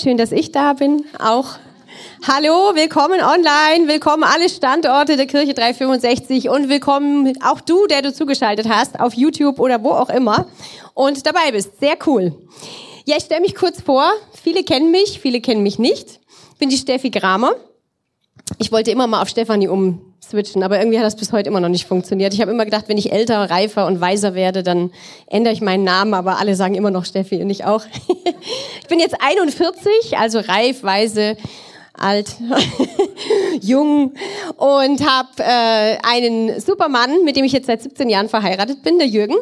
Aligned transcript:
Schön, 0.00 0.16
dass 0.16 0.30
ich 0.30 0.52
da 0.52 0.74
bin, 0.74 1.04
auch. 1.18 1.58
Hallo, 2.24 2.76
willkommen 2.76 3.20
online, 3.20 3.88
willkommen 3.88 4.22
alle 4.22 4.48
Standorte 4.48 5.16
der 5.16 5.26
Kirche 5.26 5.54
365 5.54 6.50
und 6.50 6.68
willkommen 6.68 7.32
auch 7.42 7.60
du, 7.60 7.88
der 7.88 8.02
du 8.02 8.12
zugeschaltet 8.12 8.68
hast, 8.68 9.00
auf 9.00 9.14
YouTube 9.14 9.58
oder 9.58 9.82
wo 9.82 9.90
auch 9.90 10.08
immer 10.08 10.46
und 10.94 11.26
dabei 11.26 11.50
bist. 11.50 11.80
Sehr 11.80 11.96
cool. 12.06 12.32
Ja, 13.06 13.16
ich 13.16 13.24
stelle 13.24 13.40
mich 13.40 13.56
kurz 13.56 13.80
vor. 13.80 14.08
Viele 14.40 14.62
kennen 14.62 14.92
mich, 14.92 15.18
viele 15.18 15.40
kennen 15.40 15.64
mich 15.64 15.80
nicht. 15.80 16.20
Ich 16.52 16.58
bin 16.60 16.68
die 16.68 16.76
Steffi 16.76 17.10
Kramer. 17.10 17.56
Ich 18.58 18.70
wollte 18.70 18.92
immer 18.92 19.08
mal 19.08 19.20
auf 19.20 19.28
Stefanie 19.28 19.66
um 19.66 20.07
switchen, 20.28 20.62
aber 20.62 20.78
irgendwie 20.78 20.98
hat 20.98 21.06
das 21.06 21.16
bis 21.16 21.32
heute 21.32 21.48
immer 21.48 21.60
noch 21.60 21.68
nicht 21.68 21.86
funktioniert. 21.86 22.34
Ich 22.34 22.40
habe 22.40 22.50
immer 22.50 22.64
gedacht, 22.64 22.84
wenn 22.88 22.98
ich 22.98 23.12
älter, 23.12 23.50
reifer 23.50 23.86
und 23.86 24.00
weiser 24.00 24.34
werde, 24.34 24.62
dann 24.62 24.90
ändere 25.26 25.54
ich 25.54 25.60
meinen 25.60 25.84
Namen, 25.84 26.14
aber 26.14 26.38
alle 26.38 26.54
sagen 26.54 26.74
immer 26.74 26.90
noch 26.90 27.04
Steffi 27.04 27.42
und 27.42 27.50
ich 27.50 27.64
auch. 27.64 27.84
ich 28.80 28.88
bin 28.88 29.00
jetzt 29.00 29.16
41, 29.20 30.18
also 30.18 30.40
reif, 30.40 30.82
weise, 30.82 31.36
alt, 31.94 32.36
jung 33.60 34.14
und 34.56 35.06
habe 35.06 35.28
äh, 35.38 35.98
einen 36.02 36.60
Supermann, 36.60 37.24
mit 37.24 37.36
dem 37.36 37.44
ich 37.44 37.52
jetzt 37.52 37.66
seit 37.66 37.82
17 37.82 38.08
Jahren 38.08 38.28
verheiratet 38.28 38.82
bin, 38.82 38.98
der 38.98 39.08
Jürgen. 39.08 39.36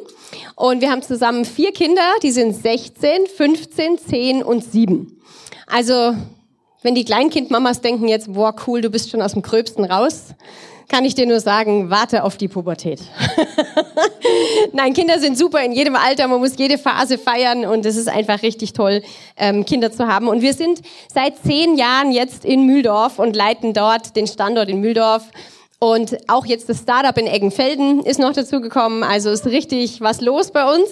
Und 0.55 0.81
wir 0.81 0.91
haben 0.91 1.03
zusammen 1.03 1.45
vier 1.45 1.73
Kinder, 1.73 2.03
die 2.23 2.31
sind 2.31 2.55
16, 2.55 3.27
15, 3.27 3.99
10 3.99 4.43
und 4.43 4.65
7. 4.65 5.21
Also 5.67 6.15
wenn 6.83 6.95
die 6.95 7.05
Kleinkindmamas 7.05 7.81
denken 7.81 8.09
jetzt, 8.09 8.33
boah, 8.33 8.55
cool, 8.67 8.81
du 8.81 8.91
bist 8.91 9.11
schon 9.11 9.21
aus 9.21 9.33
dem 9.33 9.43
Gröbsten 9.43 9.85
raus, 9.85 10.35
kann 10.89 11.05
ich 11.05 11.15
dir 11.15 11.27
nur 11.27 11.41
sagen, 11.41 11.91
warte 11.91 12.25
auf 12.25 12.37
die 12.37 12.49
Pubertät. 12.49 13.01
Nein, 14.73 14.93
Kinder 14.93 15.19
sind 15.19 15.37
super 15.37 15.63
in 15.63 15.73
jedem 15.73 15.97
Alter, 15.97 16.29
man 16.29 16.41
muss 16.41 16.57
jede 16.57 16.79
Phase 16.79 17.19
feiern 17.19 17.65
und 17.65 17.85
es 17.87 17.97
ist 17.97 18.09
einfach 18.09 18.43
richtig 18.43 18.73
toll, 18.73 19.03
ähm, 19.37 19.65
Kinder 19.65 19.91
zu 19.91 20.07
haben. 20.07 20.29
Und 20.29 20.43
wir 20.43 20.55
sind 20.55 20.83
seit 21.13 21.35
zehn 21.45 21.77
Jahren 21.77 22.13
jetzt 22.13 22.45
in 22.45 22.67
Mühldorf 22.67 23.19
und 23.19 23.35
leiten 23.35 23.73
dort 23.73 24.17
den 24.17 24.27
Standort 24.27 24.69
in 24.69 24.81
Mühldorf. 24.81 25.25
Und 25.79 26.17
auch 26.29 26.47
jetzt 26.47 26.69
das 26.69 26.81
Startup 26.81 27.17
in 27.19 27.27
Eggenfelden 27.27 28.03
ist 28.03 28.19
noch 28.19 28.33
dazu 28.33 28.61
gekommen. 28.61 29.03
Also 29.03 29.31
ist 29.31 29.47
richtig 29.47 30.01
was 30.01 30.21
los 30.21 30.51
bei 30.51 30.65
uns. 30.73 30.89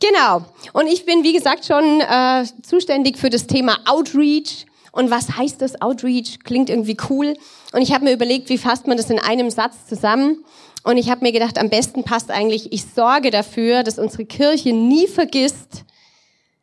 Genau. 0.00 0.44
Und 0.72 0.86
ich 0.86 1.04
bin, 1.04 1.24
wie 1.24 1.32
gesagt, 1.32 1.66
schon 1.66 2.00
äh, 2.00 2.44
zuständig 2.62 3.18
für 3.18 3.30
das 3.30 3.46
Thema 3.46 3.78
Outreach. 3.86 4.66
Und 4.92 5.10
was 5.10 5.36
heißt 5.36 5.60
das 5.60 5.80
Outreach? 5.80 6.40
Klingt 6.44 6.70
irgendwie 6.70 6.96
cool. 7.10 7.36
Und 7.72 7.82
ich 7.82 7.92
habe 7.92 8.04
mir 8.04 8.12
überlegt, 8.12 8.48
wie 8.48 8.58
fasst 8.58 8.86
man 8.86 8.96
das 8.96 9.10
in 9.10 9.18
einem 9.18 9.50
Satz 9.50 9.86
zusammen? 9.86 10.44
Und 10.84 10.96
ich 10.96 11.10
habe 11.10 11.24
mir 11.24 11.32
gedacht, 11.32 11.58
am 11.58 11.68
besten 11.68 12.04
passt 12.04 12.30
eigentlich, 12.30 12.72
ich 12.72 12.84
sorge 12.84 13.30
dafür, 13.30 13.82
dass 13.82 13.98
unsere 13.98 14.24
Kirche 14.24 14.72
nie 14.72 15.06
vergisst, 15.06 15.84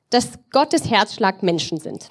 dass 0.09 0.39
Gottes 0.51 0.89
Herzschlag 0.89 1.43
Menschen 1.43 1.79
sind. 1.79 2.09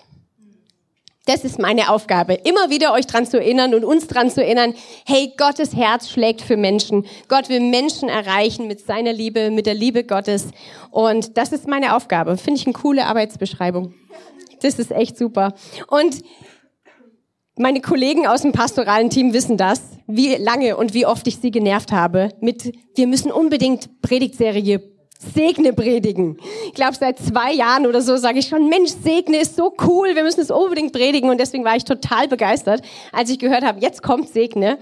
Das 1.26 1.42
ist 1.42 1.58
meine 1.58 1.90
Aufgabe, 1.90 2.34
immer 2.34 2.68
wieder 2.68 2.92
euch 2.92 3.06
dran 3.06 3.24
zu 3.24 3.38
erinnern 3.38 3.74
und 3.74 3.82
uns 3.82 4.08
dran 4.08 4.30
zu 4.30 4.44
erinnern, 4.44 4.74
hey, 5.06 5.32
Gottes 5.38 5.74
Herz 5.74 6.10
schlägt 6.10 6.42
für 6.42 6.58
Menschen. 6.58 7.06
Gott 7.28 7.48
will 7.48 7.60
Menschen 7.60 8.10
erreichen 8.10 8.66
mit 8.66 8.84
seiner 8.84 9.14
Liebe, 9.14 9.50
mit 9.50 9.64
der 9.64 9.72
Liebe 9.72 10.04
Gottes. 10.04 10.48
Und 10.90 11.38
das 11.38 11.52
ist 11.52 11.66
meine 11.66 11.96
Aufgabe. 11.96 12.36
Finde 12.36 12.60
ich 12.60 12.66
eine 12.66 12.74
coole 12.74 13.06
Arbeitsbeschreibung. 13.06 13.94
Das 14.64 14.78
ist 14.78 14.92
echt 14.92 15.18
super. 15.18 15.52
Und 15.88 16.22
meine 17.56 17.82
Kollegen 17.82 18.26
aus 18.26 18.42
dem 18.42 18.52
pastoralen 18.52 19.10
Team 19.10 19.34
wissen 19.34 19.58
das, 19.58 19.82
wie 20.06 20.34
lange 20.36 20.76
und 20.78 20.94
wie 20.94 21.04
oft 21.04 21.26
ich 21.26 21.36
sie 21.36 21.50
genervt 21.50 21.92
habe 21.92 22.30
mit, 22.40 22.74
wir 22.96 23.06
müssen 23.06 23.30
unbedingt 23.30 24.00
Predigtserie 24.00 24.82
Segne 25.34 25.72
predigen. 25.72 26.38
Ich 26.66 26.74
glaube, 26.74 26.96
seit 26.98 27.18
zwei 27.18 27.52
Jahren 27.52 27.86
oder 27.86 28.00
so 28.00 28.16
sage 28.16 28.38
ich 28.38 28.48
schon, 28.48 28.68
Mensch, 28.68 28.90
Segne 28.90 29.38
ist 29.38 29.54
so 29.54 29.74
cool, 29.86 30.14
wir 30.14 30.22
müssen 30.22 30.40
es 30.40 30.50
unbedingt 30.50 30.92
predigen. 30.92 31.30
Und 31.30 31.38
deswegen 31.38 31.64
war 31.64 31.76
ich 31.76 31.84
total 31.84 32.26
begeistert, 32.26 32.82
als 33.12 33.30
ich 33.30 33.38
gehört 33.38 33.64
habe, 33.64 33.80
jetzt 33.80 34.02
kommt 34.02 34.30
Segne. 34.30 34.78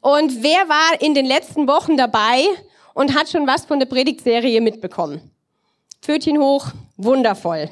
Und 0.00 0.42
wer 0.42 0.68
war 0.68 1.00
in 1.00 1.14
den 1.14 1.26
letzten 1.26 1.66
Wochen 1.66 1.96
dabei 1.96 2.44
und 2.94 3.16
hat 3.18 3.28
schon 3.28 3.46
was 3.46 3.64
von 3.64 3.80
der 3.80 3.86
Predigtserie 3.86 4.60
mitbekommen? 4.60 5.20
Pfötchen 6.02 6.38
hoch, 6.38 6.68
wundervoll. 6.96 7.68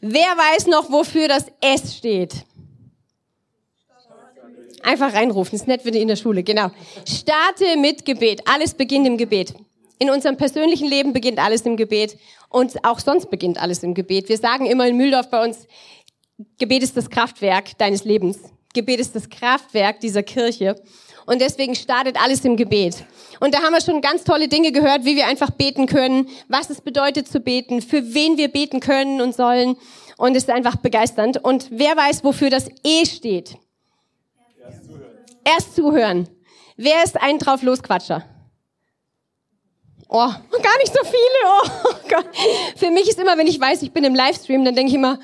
Wer 0.00 0.20
weiß 0.20 0.66
noch, 0.66 0.90
wofür 0.90 1.28
das 1.28 1.46
S 1.60 1.96
steht? 1.96 2.44
Einfach 4.82 5.14
reinrufen, 5.14 5.56
ist 5.56 5.66
nett 5.66 5.82
für 5.82 5.90
die 5.90 6.00
in 6.00 6.08
der 6.08 6.16
Schule, 6.16 6.42
genau. 6.42 6.70
Starte 7.08 7.76
mit 7.76 8.04
Gebet. 8.04 8.42
Alles 8.46 8.74
beginnt 8.74 9.06
im 9.06 9.16
Gebet. 9.16 9.54
In 9.98 10.10
unserem 10.10 10.36
persönlichen 10.36 10.88
Leben 10.88 11.12
beginnt 11.12 11.38
alles 11.38 11.62
im 11.62 11.76
Gebet 11.76 12.18
und 12.50 12.84
auch 12.84 13.00
sonst 13.00 13.30
beginnt 13.30 13.60
alles 13.60 13.82
im 13.82 13.94
Gebet. 13.94 14.28
Wir 14.28 14.38
sagen 14.38 14.66
immer 14.66 14.86
in 14.86 14.96
Mühldorf 14.96 15.30
bei 15.30 15.42
uns, 15.42 15.66
Gebet 16.58 16.82
ist 16.82 16.96
das 16.96 17.08
Kraftwerk 17.08 17.76
deines 17.78 18.04
Lebens. 18.04 18.38
Gebet 18.74 19.00
ist 19.00 19.16
das 19.16 19.28
Kraftwerk 19.30 20.00
dieser 20.00 20.22
Kirche. 20.22 20.80
Und 21.26 21.40
deswegen 21.40 21.74
startet 21.74 22.16
alles 22.22 22.44
im 22.44 22.56
Gebet. 22.56 23.04
Und 23.40 23.52
da 23.52 23.62
haben 23.62 23.72
wir 23.72 23.80
schon 23.80 24.00
ganz 24.00 24.24
tolle 24.24 24.48
Dinge 24.48 24.72
gehört, 24.72 25.04
wie 25.04 25.16
wir 25.16 25.26
einfach 25.26 25.50
beten 25.50 25.86
können, 25.86 26.28
was 26.48 26.70
es 26.70 26.80
bedeutet 26.80 27.28
zu 27.28 27.40
beten, 27.40 27.82
für 27.82 28.14
wen 28.14 28.36
wir 28.36 28.48
beten 28.48 28.80
können 28.80 29.20
und 29.20 29.34
sollen. 29.34 29.76
Und 30.16 30.36
es 30.36 30.44
ist 30.44 30.50
einfach 30.50 30.76
begeisternd. 30.76 31.42
Und 31.42 31.66
wer 31.70 31.96
weiß, 31.96 32.24
wofür 32.24 32.48
das 32.48 32.68
E 32.84 33.04
steht? 33.04 33.56
Erst 34.58 34.84
zuhören. 34.86 35.10
Erst 35.44 35.74
zuhören. 35.74 36.28
Wer 36.76 37.04
ist 37.04 37.20
ein 37.20 37.38
drauf 37.38 37.62
losquatscher? 37.62 38.24
Oh, 40.08 40.14
gar 40.62 40.78
nicht 40.78 40.94
so 40.94 41.02
viele. 41.04 41.82
Oh 41.84 41.94
Gott. 42.08 42.26
Für 42.76 42.90
mich 42.90 43.08
ist 43.08 43.18
immer, 43.18 43.36
wenn 43.36 43.48
ich 43.48 43.60
weiß, 43.60 43.82
ich 43.82 43.92
bin 43.92 44.04
im 44.04 44.14
Livestream, 44.14 44.64
dann 44.64 44.74
denke 44.76 44.90
ich 44.90 44.94
immer, 44.94 45.18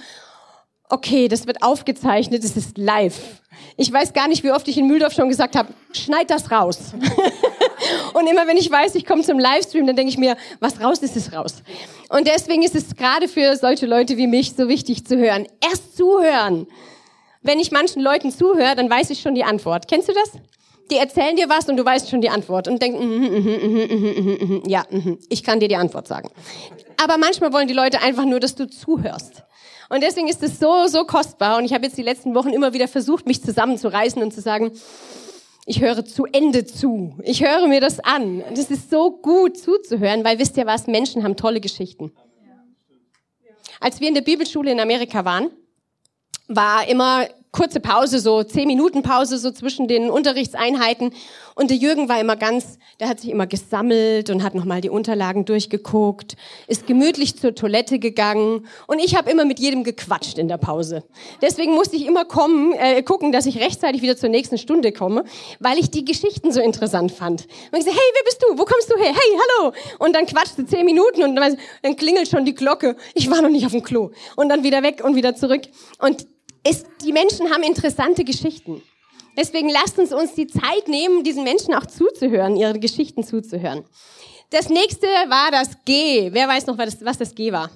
okay, 0.92 1.26
das 1.26 1.46
wird 1.46 1.62
aufgezeichnet, 1.62 2.44
es 2.44 2.56
ist 2.56 2.76
live. 2.76 3.18
Ich 3.78 3.90
weiß 3.90 4.12
gar 4.12 4.28
nicht, 4.28 4.44
wie 4.44 4.52
oft 4.52 4.68
ich 4.68 4.76
in 4.76 4.86
Mühldorf 4.86 5.14
schon 5.14 5.28
gesagt 5.28 5.56
habe, 5.56 5.72
schneid 5.92 6.30
das 6.30 6.50
raus. 6.50 6.92
und 8.14 8.26
immer 8.26 8.46
wenn 8.46 8.58
ich 8.58 8.70
weiß, 8.70 8.94
ich 8.94 9.06
komme 9.06 9.22
zum 9.22 9.38
Livestream, 9.38 9.86
dann 9.86 9.96
denke 9.96 10.10
ich 10.10 10.18
mir, 10.18 10.36
was 10.60 10.80
raus 10.80 10.98
ist, 10.98 11.16
ist 11.16 11.32
raus. 11.32 11.62
Und 12.10 12.26
deswegen 12.28 12.62
ist 12.62 12.74
es 12.74 12.94
gerade 12.94 13.26
für 13.26 13.56
solche 13.56 13.86
Leute 13.86 14.18
wie 14.18 14.26
mich 14.26 14.52
so 14.54 14.68
wichtig 14.68 15.06
zu 15.06 15.16
hören. 15.16 15.46
Erst 15.62 15.96
zuhören. 15.96 16.66
Wenn 17.40 17.58
ich 17.58 17.72
manchen 17.72 18.02
Leuten 18.02 18.30
zuhöre, 18.30 18.76
dann 18.76 18.90
weiß 18.90 19.10
ich 19.10 19.20
schon 19.20 19.34
die 19.34 19.44
Antwort. 19.44 19.88
Kennst 19.88 20.08
du 20.08 20.12
das? 20.12 20.32
Die 20.90 20.98
erzählen 20.98 21.36
dir 21.36 21.48
was 21.48 21.68
und 21.70 21.78
du 21.78 21.84
weißt 21.84 22.10
schon 22.10 22.20
die 22.20 22.28
Antwort 22.28 22.68
und 22.68 22.82
denkst, 22.82 23.00
mm, 23.00 23.06
mm, 23.06 24.58
mm, 24.58 24.62
ja, 24.68 24.84
ich 25.30 25.42
kann 25.42 25.58
dir 25.58 25.68
die 25.68 25.76
Antwort 25.76 26.06
sagen. 26.06 26.28
Aber 27.02 27.16
manchmal 27.16 27.52
wollen 27.52 27.66
die 27.66 27.74
Leute 27.74 28.02
einfach 28.02 28.26
nur, 28.26 28.40
dass 28.40 28.54
du 28.54 28.68
zuhörst. 28.68 29.42
Und 29.92 30.02
deswegen 30.02 30.26
ist 30.26 30.42
es 30.42 30.58
so, 30.58 30.86
so 30.86 31.04
kostbar. 31.04 31.58
Und 31.58 31.66
ich 31.66 31.74
habe 31.74 31.84
jetzt 31.84 31.98
die 31.98 32.02
letzten 32.02 32.34
Wochen 32.34 32.48
immer 32.48 32.72
wieder 32.72 32.88
versucht, 32.88 33.26
mich 33.26 33.42
zusammenzureißen 33.42 34.22
und 34.22 34.32
zu 34.32 34.40
sagen, 34.40 34.72
ich 35.66 35.82
höre 35.82 36.02
zu 36.06 36.24
Ende 36.24 36.64
zu. 36.64 37.18
Ich 37.22 37.44
höre 37.44 37.68
mir 37.68 37.82
das 37.82 38.00
an. 38.00 38.42
Das 38.54 38.70
ist 38.70 38.88
so 38.88 39.10
gut 39.10 39.58
zuzuhören, 39.58 40.24
weil 40.24 40.38
wisst 40.38 40.56
ihr 40.56 40.64
was, 40.64 40.86
Menschen 40.86 41.22
haben 41.24 41.36
tolle 41.36 41.60
Geschichten. 41.60 42.10
Als 43.80 44.00
wir 44.00 44.08
in 44.08 44.14
der 44.14 44.22
Bibelschule 44.22 44.72
in 44.72 44.80
Amerika 44.80 45.26
waren, 45.26 45.50
war 46.48 46.88
immer 46.88 47.26
kurze 47.52 47.80
Pause, 47.80 48.18
so 48.18 48.42
zehn 48.42 48.66
Minuten 48.66 49.02
Pause 49.02 49.38
so 49.38 49.50
zwischen 49.50 49.86
den 49.86 50.10
Unterrichtseinheiten. 50.10 51.12
Und 51.54 51.68
der 51.68 51.76
Jürgen 51.76 52.08
war 52.08 52.18
immer 52.18 52.34
ganz, 52.34 52.78
der 52.98 53.08
hat 53.08 53.20
sich 53.20 53.30
immer 53.30 53.46
gesammelt 53.46 54.30
und 54.30 54.42
hat 54.42 54.54
nochmal 54.54 54.80
die 54.80 54.88
Unterlagen 54.88 55.44
durchgeguckt, 55.44 56.36
ist 56.66 56.86
gemütlich 56.86 57.36
zur 57.36 57.54
Toilette 57.54 57.98
gegangen 57.98 58.66
und 58.86 58.98
ich 58.98 59.16
habe 59.16 59.30
immer 59.30 59.44
mit 59.44 59.60
jedem 59.60 59.84
gequatscht 59.84 60.38
in 60.38 60.48
der 60.48 60.56
Pause. 60.56 61.04
Deswegen 61.42 61.74
musste 61.74 61.96
ich 61.96 62.06
immer 62.06 62.24
kommen, 62.24 62.72
äh, 62.72 63.02
gucken, 63.02 63.32
dass 63.32 63.44
ich 63.44 63.60
rechtzeitig 63.60 64.00
wieder 64.00 64.16
zur 64.16 64.30
nächsten 64.30 64.56
Stunde 64.56 64.90
komme, 64.92 65.24
weil 65.60 65.78
ich 65.78 65.90
die 65.90 66.06
Geschichten 66.06 66.52
so 66.52 66.60
interessant 66.60 67.12
fand. 67.12 67.46
Und 67.70 67.78
ich 67.78 67.84
so, 67.84 67.90
hey, 67.90 67.98
wer 68.14 68.24
bist 68.24 68.42
du? 68.42 68.58
Wo 68.58 68.64
kommst 68.64 68.90
du 68.90 68.96
her? 68.96 69.12
Hey, 69.12 69.38
hallo! 69.60 69.74
Und 69.98 70.16
dann 70.16 70.24
quatschte 70.24 70.64
zehn 70.64 70.86
Minuten 70.86 71.22
und 71.22 71.36
dann 71.36 71.96
klingelt 71.96 72.28
schon 72.28 72.46
die 72.46 72.54
Glocke. 72.54 72.96
Ich 73.14 73.30
war 73.30 73.42
noch 73.42 73.50
nicht 73.50 73.66
auf 73.66 73.72
dem 73.72 73.82
Klo. 73.82 74.10
Und 74.36 74.48
dann 74.48 74.62
wieder 74.62 74.82
weg 74.82 75.02
und 75.04 75.16
wieder 75.16 75.34
zurück. 75.34 75.62
Und 75.98 76.26
ist, 76.66 76.86
die 77.04 77.12
Menschen 77.12 77.50
haben 77.50 77.62
interessante 77.62 78.24
Geschichten. 78.24 78.82
Deswegen 79.36 79.70
lasst 79.70 79.98
uns 79.98 80.12
uns 80.12 80.34
die 80.34 80.46
Zeit 80.46 80.88
nehmen, 80.88 81.24
diesen 81.24 81.44
Menschen 81.44 81.74
auch 81.74 81.86
zuzuhören, 81.86 82.56
ihre 82.56 82.78
Geschichten 82.78 83.24
zuzuhören. 83.24 83.84
Das 84.50 84.68
nächste 84.68 85.06
war 85.06 85.50
das 85.50 85.70
G. 85.86 86.28
Wer 86.32 86.46
weiß 86.46 86.66
noch, 86.66 86.76
was 86.76 86.98
das, 86.98 87.04
was 87.04 87.18
das 87.18 87.34
G 87.34 87.52
war? 87.52 87.70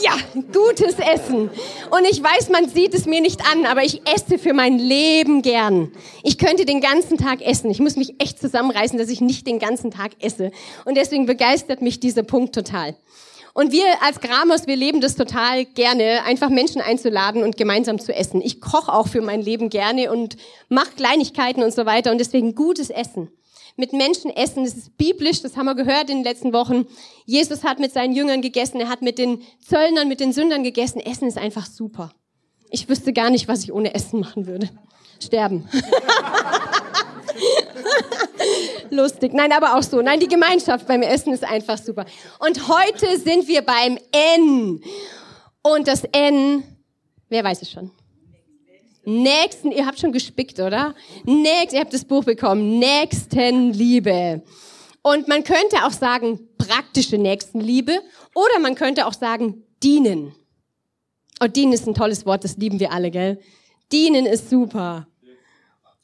Ja, 0.00 0.12
gutes 0.52 0.94
Essen. 0.98 1.50
Und 1.90 2.04
ich 2.08 2.22
weiß, 2.22 2.48
man 2.48 2.68
sieht 2.68 2.94
es 2.94 3.06
mir 3.06 3.20
nicht 3.20 3.40
an, 3.50 3.66
aber 3.66 3.82
ich 3.82 4.00
esse 4.08 4.38
für 4.38 4.54
mein 4.54 4.78
Leben 4.78 5.42
gern. 5.42 5.92
Ich 6.22 6.38
könnte 6.38 6.64
den 6.64 6.80
ganzen 6.80 7.18
Tag 7.18 7.42
essen. 7.42 7.70
Ich 7.70 7.80
muss 7.80 7.96
mich 7.96 8.14
echt 8.20 8.40
zusammenreißen, 8.40 8.98
dass 8.98 9.10
ich 9.10 9.20
nicht 9.20 9.46
den 9.46 9.58
ganzen 9.58 9.90
Tag 9.90 10.12
esse. 10.20 10.52
Und 10.84 10.96
deswegen 10.96 11.26
begeistert 11.26 11.82
mich 11.82 12.00
dieser 12.00 12.22
Punkt 12.22 12.54
total. 12.54 12.94
Und 13.60 13.72
wir 13.72 13.84
als 14.02 14.20
Gramers, 14.20 14.66
wir 14.66 14.76
leben 14.76 15.02
das 15.02 15.16
total 15.16 15.66
gerne, 15.66 16.24
einfach 16.24 16.48
Menschen 16.48 16.80
einzuladen 16.80 17.42
und 17.42 17.58
gemeinsam 17.58 17.98
zu 17.98 18.14
essen. 18.14 18.40
Ich 18.40 18.62
koche 18.62 18.90
auch 18.90 19.06
für 19.06 19.20
mein 19.20 19.42
Leben 19.42 19.68
gerne 19.68 20.10
und 20.10 20.38
mache 20.70 20.92
Kleinigkeiten 20.96 21.62
und 21.62 21.74
so 21.74 21.84
weiter 21.84 22.10
und 22.10 22.16
deswegen 22.16 22.54
gutes 22.54 22.88
Essen 22.88 23.30
mit 23.76 23.92
Menschen 23.92 24.30
essen. 24.30 24.64
Das 24.64 24.72
ist 24.72 24.96
biblisch, 24.96 25.42
das 25.42 25.58
haben 25.58 25.66
wir 25.66 25.74
gehört 25.74 26.08
in 26.08 26.20
den 26.20 26.24
letzten 26.24 26.54
Wochen. 26.54 26.86
Jesus 27.26 27.62
hat 27.62 27.80
mit 27.80 27.92
seinen 27.92 28.14
Jüngern 28.14 28.40
gegessen, 28.40 28.80
er 28.80 28.88
hat 28.88 29.02
mit 29.02 29.18
den 29.18 29.42
Zöllnern, 29.60 30.08
mit 30.08 30.20
den 30.20 30.32
Sündern 30.32 30.64
gegessen. 30.64 30.98
Essen 30.98 31.28
ist 31.28 31.36
einfach 31.36 31.66
super. 31.66 32.14
Ich 32.70 32.88
wüsste 32.88 33.12
gar 33.12 33.28
nicht, 33.28 33.46
was 33.46 33.62
ich 33.62 33.74
ohne 33.74 33.92
Essen 33.94 34.20
machen 34.20 34.46
würde. 34.46 34.70
Sterben. 35.22 35.68
Lustig. 38.90 39.32
Nein, 39.32 39.52
aber 39.52 39.76
auch 39.76 39.82
so. 39.82 40.02
Nein, 40.02 40.20
die 40.20 40.28
Gemeinschaft 40.28 40.86
beim 40.86 41.02
Essen 41.02 41.32
ist 41.32 41.44
einfach 41.44 41.78
super. 41.78 42.04
Und 42.38 42.68
heute 42.68 43.18
sind 43.18 43.46
wir 43.46 43.62
beim 43.62 43.98
N. 44.12 44.82
Und 45.62 45.88
das 45.88 46.04
N, 46.12 46.64
wer 47.28 47.44
weiß 47.44 47.62
es 47.62 47.70
schon? 47.70 47.90
Nächsten, 49.04 49.72
ihr 49.72 49.86
habt 49.86 49.98
schon 49.98 50.12
gespickt, 50.12 50.58
oder? 50.60 50.94
Nächst, 51.24 51.72
ihr 51.72 51.80
habt 51.80 51.94
das 51.94 52.04
Buch 52.04 52.24
bekommen. 52.24 52.78
Nächstenliebe. 52.78 54.42
Und 55.02 55.28
man 55.28 55.44
könnte 55.44 55.84
auch 55.84 55.92
sagen, 55.92 56.48
praktische 56.58 57.16
Nächstenliebe. 57.16 58.00
Oder 58.34 58.58
man 58.60 58.74
könnte 58.74 59.06
auch 59.06 59.14
sagen, 59.14 59.64
dienen. 59.82 60.34
Und 61.40 61.56
dienen 61.56 61.72
ist 61.72 61.86
ein 61.86 61.94
tolles 61.94 62.26
Wort, 62.26 62.44
das 62.44 62.58
lieben 62.58 62.78
wir 62.80 62.92
alle, 62.92 63.10
gell? 63.10 63.40
Dienen 63.90 64.26
ist 64.26 64.50
super. 64.50 65.06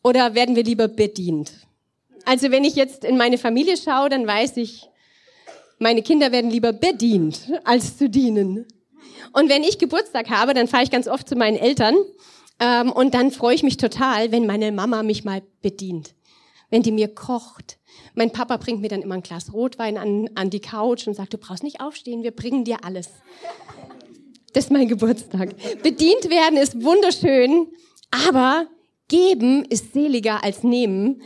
Oder 0.03 0.35
werden 0.35 0.57
wir 0.57 0.65
lieber 0.65 0.89
bedient? 0.89 1.53
Also 2.27 2.51
wenn 2.51 2.65
ich 2.65 2.75
jetzt 2.75 3.05
in 3.05 3.17
meine 3.17 3.39
Familie 3.39 3.77
schaue, 3.77 4.09
dann 4.09 4.27
weiß 4.27 4.57
ich, 4.57 4.89
meine 5.79 6.03
Kinder 6.03 6.33
werden 6.33 6.51
lieber 6.51 6.73
bedient, 6.73 7.53
als 7.63 7.97
zu 7.97 8.11
dienen. 8.11 8.67
Und 9.33 9.49
wenn 9.49 9.63
ich 9.63 9.79
Geburtstag 9.79 10.29
habe, 10.29 10.53
dann 10.53 10.67
fahre 10.67 10.83
ich 10.83 10.91
ganz 10.91 11.07
oft 11.07 11.29
zu 11.29 11.37
meinen 11.37 11.57
Eltern 11.57 11.95
ähm, 12.59 12.91
und 12.91 13.15
dann 13.15 13.31
freue 13.31 13.55
ich 13.55 13.63
mich 13.63 13.77
total, 13.77 14.33
wenn 14.33 14.45
meine 14.45 14.73
Mama 14.73 15.05
mich 15.05 15.25
mal 15.25 15.43
bedient, 15.63 16.15
wenn 16.69 16.83
die 16.83 16.91
mir 16.91 17.15
kocht. 17.15 17.79
Mein 18.15 18.33
Papa 18.33 18.57
bringt 18.57 18.81
mir 18.81 18.89
dann 18.89 19.03
immer 19.03 19.15
ein 19.15 19.23
Glas 19.23 19.53
Rotwein 19.53 19.97
an, 19.97 20.29
an 20.35 20.51
die 20.51 20.61
Couch 20.61 21.07
und 21.07 21.15
sagt, 21.15 21.33
du 21.33 21.39
brauchst 21.39 21.63
nicht 21.63 21.81
aufstehen, 21.81 22.25
wir 22.25 22.33
bringen 22.33 22.65
dir 22.65 22.85
alles. 22.85 23.11
Das 24.53 24.65
ist 24.65 24.71
mein 24.73 24.89
Geburtstag. 24.89 25.55
Bedient 25.83 26.29
werden 26.29 26.59
ist 26.59 26.83
wunderschön, 26.83 27.69
aber 28.11 28.67
geben 29.07 29.65
ist 29.67 29.93
seliger 29.93 30.43
als 30.43 30.65
nehmen, 30.65 31.23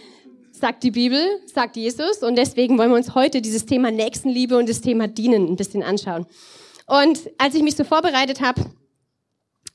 sagt 0.60 0.82
die 0.82 0.90
Bibel, 0.90 1.24
sagt 1.52 1.76
Jesus. 1.76 2.18
Und 2.18 2.36
deswegen 2.36 2.78
wollen 2.78 2.90
wir 2.90 2.96
uns 2.96 3.14
heute 3.14 3.40
dieses 3.40 3.66
Thema 3.66 3.90
Nächstenliebe 3.90 4.56
und 4.56 4.68
das 4.68 4.80
Thema 4.80 5.08
Dienen 5.08 5.48
ein 5.48 5.56
bisschen 5.56 5.82
anschauen. 5.82 6.26
Und 6.86 7.30
als 7.38 7.54
ich 7.54 7.62
mich 7.62 7.76
so 7.76 7.84
vorbereitet 7.84 8.40
habe, 8.40 8.64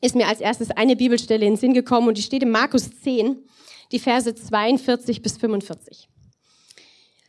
ist 0.02 0.16
mir 0.16 0.28
als 0.28 0.42
erstes 0.42 0.72
eine 0.72 0.96
Bibelstelle 0.96 1.46
in 1.46 1.54
den 1.54 1.60
Sinn 1.60 1.74
gekommen 1.74 2.08
und 2.08 2.18
die 2.18 2.22
steht 2.22 2.44
in 2.44 2.52
Markus 2.52 2.90
10, 3.02 3.38
die 3.92 4.00
Verse 4.00 4.34
42 4.34 5.22
bis 5.22 5.38
45. 5.38 6.08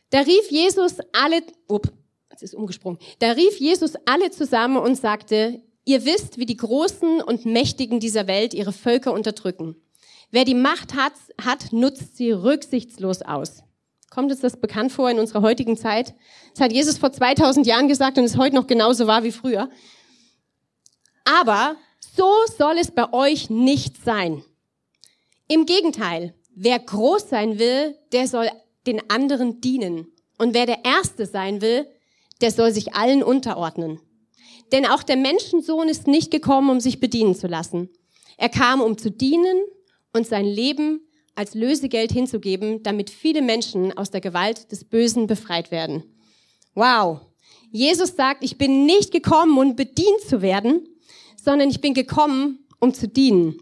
Da 0.09 0.19
rief 0.19 0.49
Jesus 0.49 0.97
alle, 1.13 1.41
up, 1.67 1.91
es 2.29 2.43
ist 2.43 2.53
umgesprungen, 2.53 2.99
da 3.19 3.31
rief 3.31 3.59
Jesus 3.59 3.93
alle 4.05 4.29
zusammen 4.31 4.77
und 4.77 4.95
sagte, 4.95 5.61
ihr 5.85 6.05
wisst, 6.05 6.37
wie 6.37 6.45
die 6.45 6.57
Großen 6.57 7.21
und 7.21 7.45
Mächtigen 7.45 7.99
dieser 7.99 8.27
Welt 8.27 8.53
ihre 8.53 8.73
Völker 8.73 9.13
unterdrücken. 9.13 9.75
Wer 10.29 10.45
die 10.45 10.55
Macht 10.55 10.95
hat, 10.95 11.13
hat, 11.41 11.71
nutzt 11.71 12.17
sie 12.17 12.31
rücksichtslos 12.31 13.21
aus. 13.21 13.63
Kommt 14.09 14.31
uns 14.31 14.41
das 14.41 14.59
bekannt 14.59 14.91
vor 14.91 15.09
in 15.09 15.19
unserer 15.19 15.41
heutigen 15.41 15.77
Zeit? 15.77 16.15
Das 16.53 16.61
hat 16.61 16.73
Jesus 16.73 16.97
vor 16.97 17.11
2000 17.11 17.65
Jahren 17.65 17.87
gesagt 17.87 18.17
und 18.17 18.25
ist 18.25 18.37
heute 18.37 18.55
noch 18.55 18.67
genauso 18.67 19.07
wahr 19.07 19.23
wie 19.23 19.31
früher. 19.31 19.69
Aber 21.23 21.75
so 22.15 22.29
soll 22.57 22.77
es 22.79 22.91
bei 22.91 23.11
euch 23.13 23.49
nicht 23.49 24.03
sein. 24.03 24.43
Im 25.47 25.65
Gegenteil, 25.65 26.33
wer 26.55 26.79
groß 26.79 27.29
sein 27.29 27.59
will, 27.59 27.95
der 28.11 28.27
soll 28.27 28.49
den 28.85 29.09
anderen 29.09 29.61
dienen. 29.61 30.07
Und 30.37 30.53
wer 30.53 30.65
der 30.65 30.83
Erste 30.83 31.25
sein 31.25 31.61
will, 31.61 31.87
der 32.41 32.51
soll 32.51 32.71
sich 32.71 32.95
allen 32.95 33.23
unterordnen. 33.23 33.99
Denn 34.71 34.85
auch 34.85 35.03
der 35.03 35.17
Menschensohn 35.17 35.89
ist 35.89 36.07
nicht 36.07 36.31
gekommen, 36.31 36.69
um 36.69 36.79
sich 36.79 36.99
bedienen 36.99 37.35
zu 37.35 37.47
lassen. 37.47 37.89
Er 38.37 38.49
kam, 38.49 38.81
um 38.81 38.97
zu 38.97 39.09
dienen 39.09 39.57
und 40.13 40.27
sein 40.27 40.45
Leben 40.45 41.01
als 41.35 41.53
Lösegeld 41.53 42.11
hinzugeben, 42.11 42.81
damit 42.83 43.09
viele 43.09 43.41
Menschen 43.41 43.95
aus 43.95 44.09
der 44.09 44.21
Gewalt 44.21 44.71
des 44.71 44.83
Bösen 44.83 45.27
befreit 45.27 45.71
werden. 45.71 46.03
Wow. 46.73 47.21
Jesus 47.71 48.15
sagt, 48.15 48.43
ich 48.43 48.57
bin 48.57 48.85
nicht 48.85 49.11
gekommen, 49.11 49.57
um 49.57 49.75
bedient 49.75 50.21
zu 50.27 50.41
werden, 50.41 50.87
sondern 51.41 51.69
ich 51.69 51.81
bin 51.81 51.93
gekommen, 51.93 52.65
um 52.79 52.93
zu 52.93 53.07
dienen. 53.07 53.59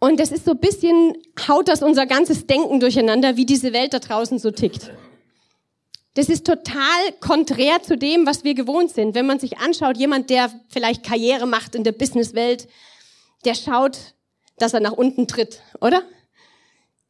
Und 0.00 0.20
das 0.20 0.30
ist 0.30 0.44
so 0.44 0.52
ein 0.52 0.60
bisschen, 0.60 1.14
haut 1.46 1.68
das 1.68 1.82
unser 1.82 2.06
ganzes 2.06 2.46
Denken 2.46 2.80
durcheinander, 2.80 3.36
wie 3.36 3.46
diese 3.46 3.72
Welt 3.72 3.92
da 3.92 3.98
draußen 3.98 4.38
so 4.38 4.50
tickt. 4.50 4.92
Das 6.14 6.28
ist 6.28 6.46
total 6.46 7.12
konträr 7.20 7.82
zu 7.82 7.96
dem, 7.96 8.26
was 8.26 8.44
wir 8.44 8.54
gewohnt 8.54 8.90
sind. 8.90 9.14
Wenn 9.14 9.26
man 9.26 9.38
sich 9.38 9.58
anschaut, 9.58 9.96
jemand, 9.96 10.30
der 10.30 10.50
vielleicht 10.68 11.04
Karriere 11.04 11.46
macht 11.46 11.74
in 11.74 11.84
der 11.84 11.92
Businesswelt, 11.92 12.68
der 13.44 13.54
schaut, 13.54 14.14
dass 14.58 14.74
er 14.74 14.80
nach 14.80 14.92
unten 14.92 15.26
tritt, 15.26 15.60
oder? 15.80 16.02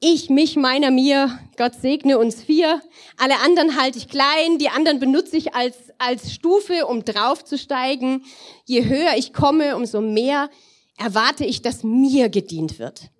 Ich, 0.00 0.30
mich, 0.30 0.54
meiner, 0.54 0.92
mir, 0.92 1.38
Gott 1.56 1.74
segne 1.74 2.18
uns 2.18 2.40
vier. 2.40 2.80
Alle 3.16 3.40
anderen 3.40 3.76
halte 3.80 3.98
ich 3.98 4.08
klein, 4.08 4.58
die 4.58 4.68
anderen 4.68 5.00
benutze 5.00 5.36
ich 5.36 5.54
als, 5.56 5.74
als 5.98 6.32
Stufe, 6.32 6.86
um 6.86 7.04
draufzusteigen. 7.04 8.24
Je 8.64 8.84
höher 8.84 9.16
ich 9.16 9.32
komme, 9.32 9.74
umso 9.74 10.00
mehr 10.00 10.50
erwarte 10.96 11.44
ich, 11.44 11.62
dass 11.62 11.82
mir 11.82 12.28
gedient 12.28 12.78
wird. 12.78 13.10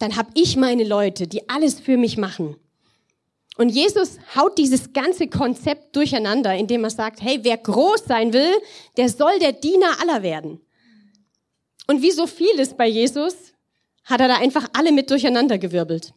Dann 0.00 0.16
habe 0.16 0.30
ich 0.34 0.56
meine 0.56 0.82
Leute, 0.82 1.28
die 1.28 1.48
alles 1.48 1.78
für 1.78 1.96
mich 1.96 2.16
machen. 2.16 2.56
Und 3.56 3.68
Jesus 3.68 4.18
haut 4.34 4.58
dieses 4.58 4.92
ganze 4.92 5.28
Konzept 5.28 5.94
durcheinander, 5.94 6.54
indem 6.54 6.82
er 6.82 6.90
sagt, 6.90 7.22
hey, 7.22 7.38
wer 7.42 7.58
groß 7.58 8.04
sein 8.08 8.32
will, 8.32 8.52
der 8.96 9.08
soll 9.08 9.38
der 9.38 9.52
Diener 9.52 10.00
aller 10.00 10.24
werden. 10.24 10.60
Und 11.92 12.00
wie 12.00 12.10
so 12.10 12.26
vieles 12.26 12.72
bei 12.72 12.88
Jesus 12.88 13.34
hat 14.04 14.22
er 14.22 14.28
da 14.28 14.36
einfach 14.36 14.66
alle 14.72 14.92
mit 14.92 15.10
durcheinander 15.10 15.58
gewirbelt. 15.58 16.14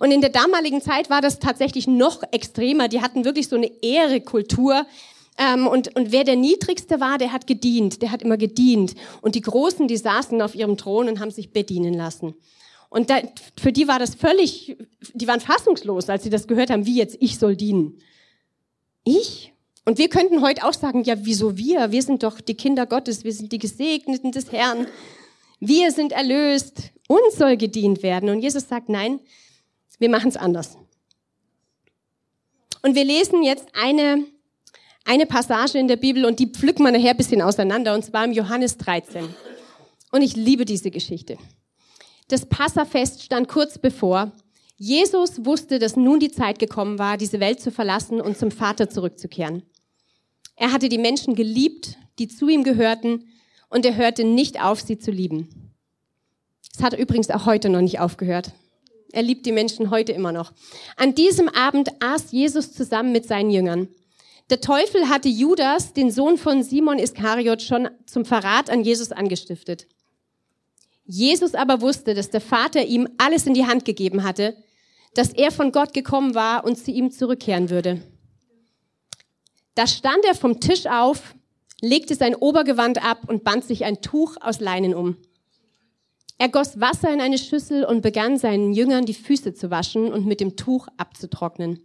Und 0.00 0.10
in 0.10 0.20
der 0.20 0.30
damaligen 0.30 0.80
Zeit 0.80 1.10
war 1.10 1.20
das 1.20 1.38
tatsächlich 1.38 1.86
noch 1.86 2.24
extremer. 2.32 2.88
Die 2.88 3.02
hatten 3.02 3.24
wirklich 3.24 3.46
so 3.46 3.54
eine 3.54 3.70
Ehrekultur. 3.82 4.84
Ähm, 5.38 5.68
und, 5.68 5.94
und 5.94 6.10
wer 6.10 6.24
der 6.24 6.34
Niedrigste 6.34 6.98
war, 6.98 7.18
der 7.18 7.32
hat 7.32 7.46
gedient, 7.46 8.02
der 8.02 8.10
hat 8.10 8.22
immer 8.22 8.36
gedient. 8.36 8.96
Und 9.20 9.36
die 9.36 9.42
Großen, 9.42 9.86
die 9.86 9.96
saßen 9.96 10.42
auf 10.42 10.56
ihrem 10.56 10.76
Thron 10.76 11.08
und 11.08 11.20
haben 11.20 11.30
sich 11.30 11.52
bedienen 11.52 11.94
lassen. 11.94 12.34
Und 12.90 13.08
da, 13.08 13.20
für 13.60 13.70
die 13.70 13.86
war 13.86 14.00
das 14.00 14.16
völlig, 14.16 14.76
die 15.14 15.28
waren 15.28 15.38
fassungslos, 15.38 16.08
als 16.08 16.24
sie 16.24 16.30
das 16.30 16.48
gehört 16.48 16.70
haben, 16.70 16.84
wie 16.84 16.96
jetzt 16.96 17.16
ich 17.20 17.38
soll 17.38 17.54
dienen. 17.54 18.00
Ich? 19.04 19.52
Und 19.84 19.98
wir 19.98 20.08
könnten 20.08 20.42
heute 20.42 20.64
auch 20.64 20.74
sagen, 20.74 21.02
ja, 21.04 21.14
wieso 21.18 21.56
wir? 21.56 21.90
Wir 21.90 22.02
sind 22.02 22.22
doch 22.22 22.40
die 22.40 22.54
Kinder 22.54 22.86
Gottes, 22.86 23.24
wir 23.24 23.32
sind 23.32 23.50
die 23.52 23.58
Gesegneten 23.58 24.30
des 24.30 24.52
Herrn. 24.52 24.86
Wir 25.64 25.92
sind 25.92 26.10
erlöst, 26.10 26.90
uns 27.06 27.36
soll 27.36 27.56
gedient 27.56 28.02
werden. 28.02 28.30
Und 28.30 28.40
Jesus 28.40 28.66
sagt, 28.66 28.88
nein, 28.88 29.20
wir 30.00 30.10
machen 30.10 30.28
es 30.28 30.36
anders. 30.36 30.76
Und 32.82 32.96
wir 32.96 33.04
lesen 33.04 33.44
jetzt 33.44 33.66
eine, 33.72 34.24
eine 35.04 35.24
Passage 35.24 35.78
in 35.78 35.86
der 35.86 35.94
Bibel 35.94 36.24
und 36.24 36.40
die 36.40 36.48
pflücken 36.48 36.84
wir 36.84 36.90
nachher 36.90 37.12
ein 37.12 37.16
bisschen 37.16 37.40
auseinander, 37.40 37.94
und 37.94 38.04
zwar 38.04 38.24
im 38.24 38.32
Johannes 38.32 38.76
13. 38.76 39.32
Und 40.10 40.22
ich 40.22 40.34
liebe 40.34 40.64
diese 40.64 40.90
Geschichte. 40.90 41.38
Das 42.26 42.44
Passafest 42.44 43.22
stand 43.22 43.46
kurz 43.46 43.78
bevor. 43.78 44.32
Jesus 44.78 45.44
wusste, 45.44 45.78
dass 45.78 45.94
nun 45.94 46.18
die 46.18 46.32
Zeit 46.32 46.58
gekommen 46.58 46.98
war, 46.98 47.16
diese 47.16 47.38
Welt 47.38 47.60
zu 47.60 47.70
verlassen 47.70 48.20
und 48.20 48.36
zum 48.36 48.50
Vater 48.50 48.90
zurückzukehren. 48.90 49.62
Er 50.56 50.72
hatte 50.72 50.88
die 50.88 50.98
Menschen 50.98 51.36
geliebt, 51.36 51.98
die 52.18 52.26
zu 52.26 52.48
ihm 52.48 52.64
gehörten, 52.64 53.28
und 53.72 53.86
er 53.86 53.96
hörte 53.96 54.24
nicht 54.24 54.62
auf, 54.62 54.80
sie 54.80 54.98
zu 54.98 55.10
lieben. 55.10 55.72
Es 56.74 56.82
hat 56.82 56.98
übrigens 56.98 57.30
auch 57.30 57.46
heute 57.46 57.68
noch 57.70 57.80
nicht 57.80 58.00
aufgehört. 58.00 58.52
Er 59.12 59.22
liebt 59.22 59.44
die 59.46 59.52
Menschen 59.52 59.90
heute 59.90 60.12
immer 60.12 60.32
noch. 60.32 60.52
An 60.96 61.14
diesem 61.14 61.48
Abend 61.48 61.90
aß 62.02 62.32
Jesus 62.32 62.72
zusammen 62.72 63.12
mit 63.12 63.26
seinen 63.26 63.50
Jüngern. 63.50 63.88
Der 64.50 64.60
Teufel 64.60 65.08
hatte 65.08 65.28
Judas, 65.28 65.92
den 65.92 66.10
Sohn 66.10 66.36
von 66.36 66.62
Simon 66.62 66.98
Iskariot, 66.98 67.62
schon 67.62 67.88
zum 68.06 68.24
Verrat 68.24 68.68
an 68.70 68.82
Jesus 68.82 69.12
angestiftet. 69.12 69.86
Jesus 71.04 71.54
aber 71.54 71.80
wusste, 71.80 72.14
dass 72.14 72.30
der 72.30 72.40
Vater 72.40 72.84
ihm 72.84 73.08
alles 73.18 73.46
in 73.46 73.54
die 73.54 73.66
Hand 73.66 73.84
gegeben 73.84 74.22
hatte, 74.22 74.56
dass 75.14 75.32
er 75.32 75.50
von 75.50 75.72
Gott 75.72 75.92
gekommen 75.92 76.34
war 76.34 76.64
und 76.64 76.76
zu 76.76 76.90
ihm 76.90 77.10
zurückkehren 77.10 77.70
würde. 77.70 78.02
Da 79.74 79.86
stand 79.86 80.24
er 80.24 80.34
vom 80.34 80.60
Tisch 80.60 80.86
auf, 80.86 81.34
legte 81.82 82.14
sein 82.14 82.34
Obergewand 82.34 83.04
ab 83.04 83.28
und 83.28 83.44
band 83.44 83.64
sich 83.64 83.84
ein 83.84 84.00
Tuch 84.00 84.36
aus 84.40 84.60
Leinen 84.60 84.94
um. 84.94 85.16
Er 86.38 86.48
goss 86.48 86.80
Wasser 86.80 87.12
in 87.12 87.20
eine 87.20 87.38
Schüssel 87.38 87.84
und 87.84 88.00
begann 88.00 88.38
seinen 88.38 88.72
Jüngern 88.72 89.04
die 89.04 89.14
Füße 89.14 89.52
zu 89.52 89.70
waschen 89.70 90.10
und 90.12 90.26
mit 90.26 90.40
dem 90.40 90.56
Tuch 90.56 90.88
abzutrocknen. 90.96 91.84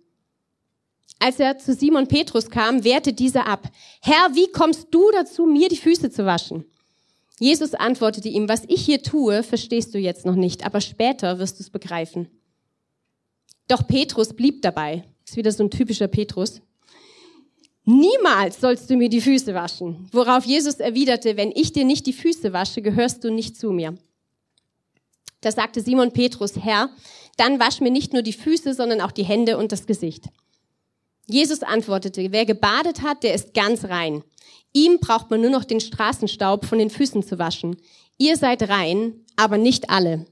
Als 1.19 1.39
er 1.39 1.57
zu 1.57 1.73
Simon 1.73 2.07
Petrus 2.07 2.49
kam, 2.49 2.83
wehrte 2.83 3.11
dieser 3.11 3.47
ab. 3.47 3.69
Herr, 4.01 4.35
wie 4.35 4.51
kommst 4.51 4.87
du 4.91 5.11
dazu, 5.11 5.45
mir 5.45 5.67
die 5.67 5.77
Füße 5.77 6.11
zu 6.11 6.25
waschen? 6.25 6.65
Jesus 7.39 7.73
antwortete 7.73 8.29
ihm, 8.29 8.49
was 8.49 8.63
ich 8.67 8.83
hier 8.83 9.03
tue, 9.03 9.43
verstehst 9.43 9.93
du 9.93 9.99
jetzt 9.99 10.25
noch 10.25 10.35
nicht, 10.35 10.65
aber 10.65 10.81
später 10.81 11.39
wirst 11.39 11.59
du 11.59 11.63
es 11.63 11.69
begreifen. 11.69 12.27
Doch 13.67 13.85
Petrus 13.87 14.33
blieb 14.33 14.61
dabei. 14.61 15.03
Ist 15.27 15.37
wieder 15.37 15.51
so 15.51 15.63
ein 15.63 15.71
typischer 15.71 16.07
Petrus. 16.07 16.61
Niemals 17.89 18.59
sollst 18.59 18.89
du 18.89 18.97
mir 18.97 19.07
die 19.07 19.21
Füße 19.21 19.53
waschen. 19.53 20.09
Worauf 20.11 20.43
Jesus 20.43 20.75
erwiderte, 20.75 21.37
wenn 21.37 21.53
ich 21.55 21.71
dir 21.71 21.85
nicht 21.85 22.05
die 22.05 22.11
Füße 22.11 22.51
wasche, 22.51 22.81
gehörst 22.81 23.23
du 23.23 23.31
nicht 23.31 23.55
zu 23.55 23.71
mir. 23.71 23.97
Da 25.39 25.53
sagte 25.53 25.79
Simon 25.79 26.11
Petrus, 26.11 26.57
Herr, 26.57 26.89
dann 27.37 27.61
wasch 27.61 27.79
mir 27.79 27.89
nicht 27.89 28.11
nur 28.11 28.23
die 28.23 28.33
Füße, 28.33 28.73
sondern 28.73 28.99
auch 28.99 29.13
die 29.13 29.23
Hände 29.23 29.57
und 29.57 29.71
das 29.71 29.85
Gesicht. 29.85 30.25
Jesus 31.27 31.63
antwortete, 31.63 32.33
wer 32.33 32.45
gebadet 32.45 33.03
hat, 33.03 33.23
der 33.23 33.33
ist 33.33 33.53
ganz 33.53 33.85
rein. 33.85 34.21
Ihm 34.73 34.99
braucht 34.99 35.31
man 35.31 35.39
nur 35.39 35.49
noch 35.51 35.63
den 35.63 35.79
Straßenstaub 35.79 36.65
von 36.65 36.79
den 36.79 36.89
Füßen 36.89 37.23
zu 37.23 37.39
waschen. 37.39 37.77
Ihr 38.17 38.35
seid 38.35 38.67
rein, 38.67 39.13
aber 39.37 39.57
nicht 39.57 39.89
alle. 39.89 40.25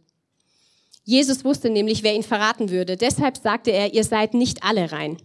Jesus 1.05 1.45
wusste 1.45 1.69
nämlich, 1.69 2.03
wer 2.03 2.15
ihn 2.15 2.23
verraten 2.23 2.69
würde. 2.69 2.97
Deshalb 2.97 3.37
sagte 3.37 3.71
er, 3.71 3.93
ihr 3.93 4.03
seid 4.03 4.33
nicht 4.33 4.61
alle 4.63 4.91
rein. 4.91 5.15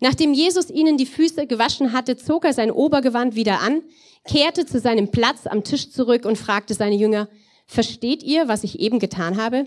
Nachdem 0.00 0.34
Jesus 0.34 0.70
ihnen 0.70 0.98
die 0.98 1.06
Füße 1.06 1.46
gewaschen 1.46 1.92
hatte, 1.92 2.16
zog 2.16 2.44
er 2.44 2.52
sein 2.52 2.70
Obergewand 2.70 3.34
wieder 3.34 3.60
an, 3.60 3.82
kehrte 4.26 4.66
zu 4.66 4.78
seinem 4.78 5.10
Platz 5.10 5.46
am 5.46 5.64
Tisch 5.64 5.90
zurück 5.90 6.24
und 6.24 6.36
fragte 6.36 6.74
seine 6.74 6.96
Jünger, 6.96 7.28
versteht 7.66 8.22
ihr, 8.22 8.48
was 8.48 8.64
ich 8.64 8.80
eben 8.80 8.98
getan 8.98 9.36
habe? 9.36 9.66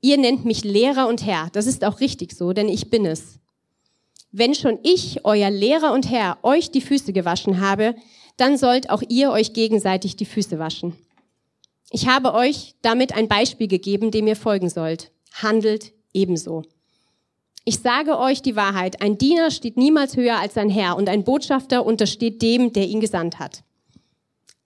Ihr 0.00 0.18
nennt 0.18 0.44
mich 0.44 0.64
Lehrer 0.64 1.08
und 1.08 1.24
Herr. 1.24 1.48
Das 1.52 1.66
ist 1.66 1.84
auch 1.84 2.00
richtig 2.00 2.32
so, 2.32 2.52
denn 2.52 2.68
ich 2.68 2.90
bin 2.90 3.06
es. 3.06 3.38
Wenn 4.32 4.54
schon 4.54 4.78
ich, 4.82 5.24
euer 5.24 5.50
Lehrer 5.50 5.92
und 5.92 6.10
Herr, 6.10 6.38
euch 6.42 6.70
die 6.70 6.80
Füße 6.80 7.12
gewaschen 7.12 7.60
habe, 7.60 7.94
dann 8.36 8.56
sollt 8.56 8.90
auch 8.90 9.02
ihr 9.08 9.30
euch 9.30 9.52
gegenseitig 9.52 10.16
die 10.16 10.24
Füße 10.24 10.58
waschen. 10.58 10.96
Ich 11.90 12.08
habe 12.08 12.32
euch 12.32 12.74
damit 12.80 13.14
ein 13.14 13.28
Beispiel 13.28 13.68
gegeben, 13.68 14.10
dem 14.10 14.26
ihr 14.26 14.36
folgen 14.36 14.70
sollt. 14.70 15.12
Handelt 15.34 15.92
ebenso. 16.14 16.62
Ich 17.64 17.78
sage 17.78 18.18
euch 18.18 18.42
die 18.42 18.56
Wahrheit, 18.56 19.00
ein 19.00 19.18
Diener 19.18 19.50
steht 19.50 19.76
niemals 19.76 20.16
höher 20.16 20.38
als 20.38 20.54
sein 20.54 20.68
Herr 20.68 20.96
und 20.96 21.08
ein 21.08 21.24
Botschafter 21.24 21.86
untersteht 21.86 22.42
dem, 22.42 22.72
der 22.72 22.86
ihn 22.86 23.00
gesandt 23.00 23.38
hat. 23.38 23.62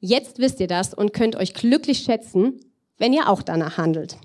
Jetzt 0.01 0.39
wisst 0.39 0.61
ihr 0.61 0.67
das 0.67 0.95
und 0.95 1.13
könnt 1.13 1.37
euch 1.37 1.53
glücklich 1.53 1.99
schätzen, 2.01 2.61
wenn 2.99 3.13
ihr 3.13 3.29
auch 3.29 3.43
danach 3.43 3.77
handelt. 3.77 4.17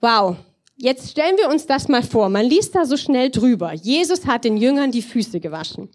Wow, 0.00 0.36
Jetzt 0.80 1.10
stellen 1.10 1.36
wir 1.36 1.48
uns 1.48 1.66
das 1.66 1.88
mal 1.88 2.04
vor. 2.04 2.28
Man 2.28 2.46
liest 2.46 2.76
da 2.76 2.84
so 2.84 2.96
schnell 2.96 3.30
drüber. 3.30 3.72
Jesus 3.72 4.26
hat 4.26 4.44
den 4.44 4.56
Jüngern 4.56 4.92
die 4.92 5.02
Füße 5.02 5.40
gewaschen. 5.40 5.88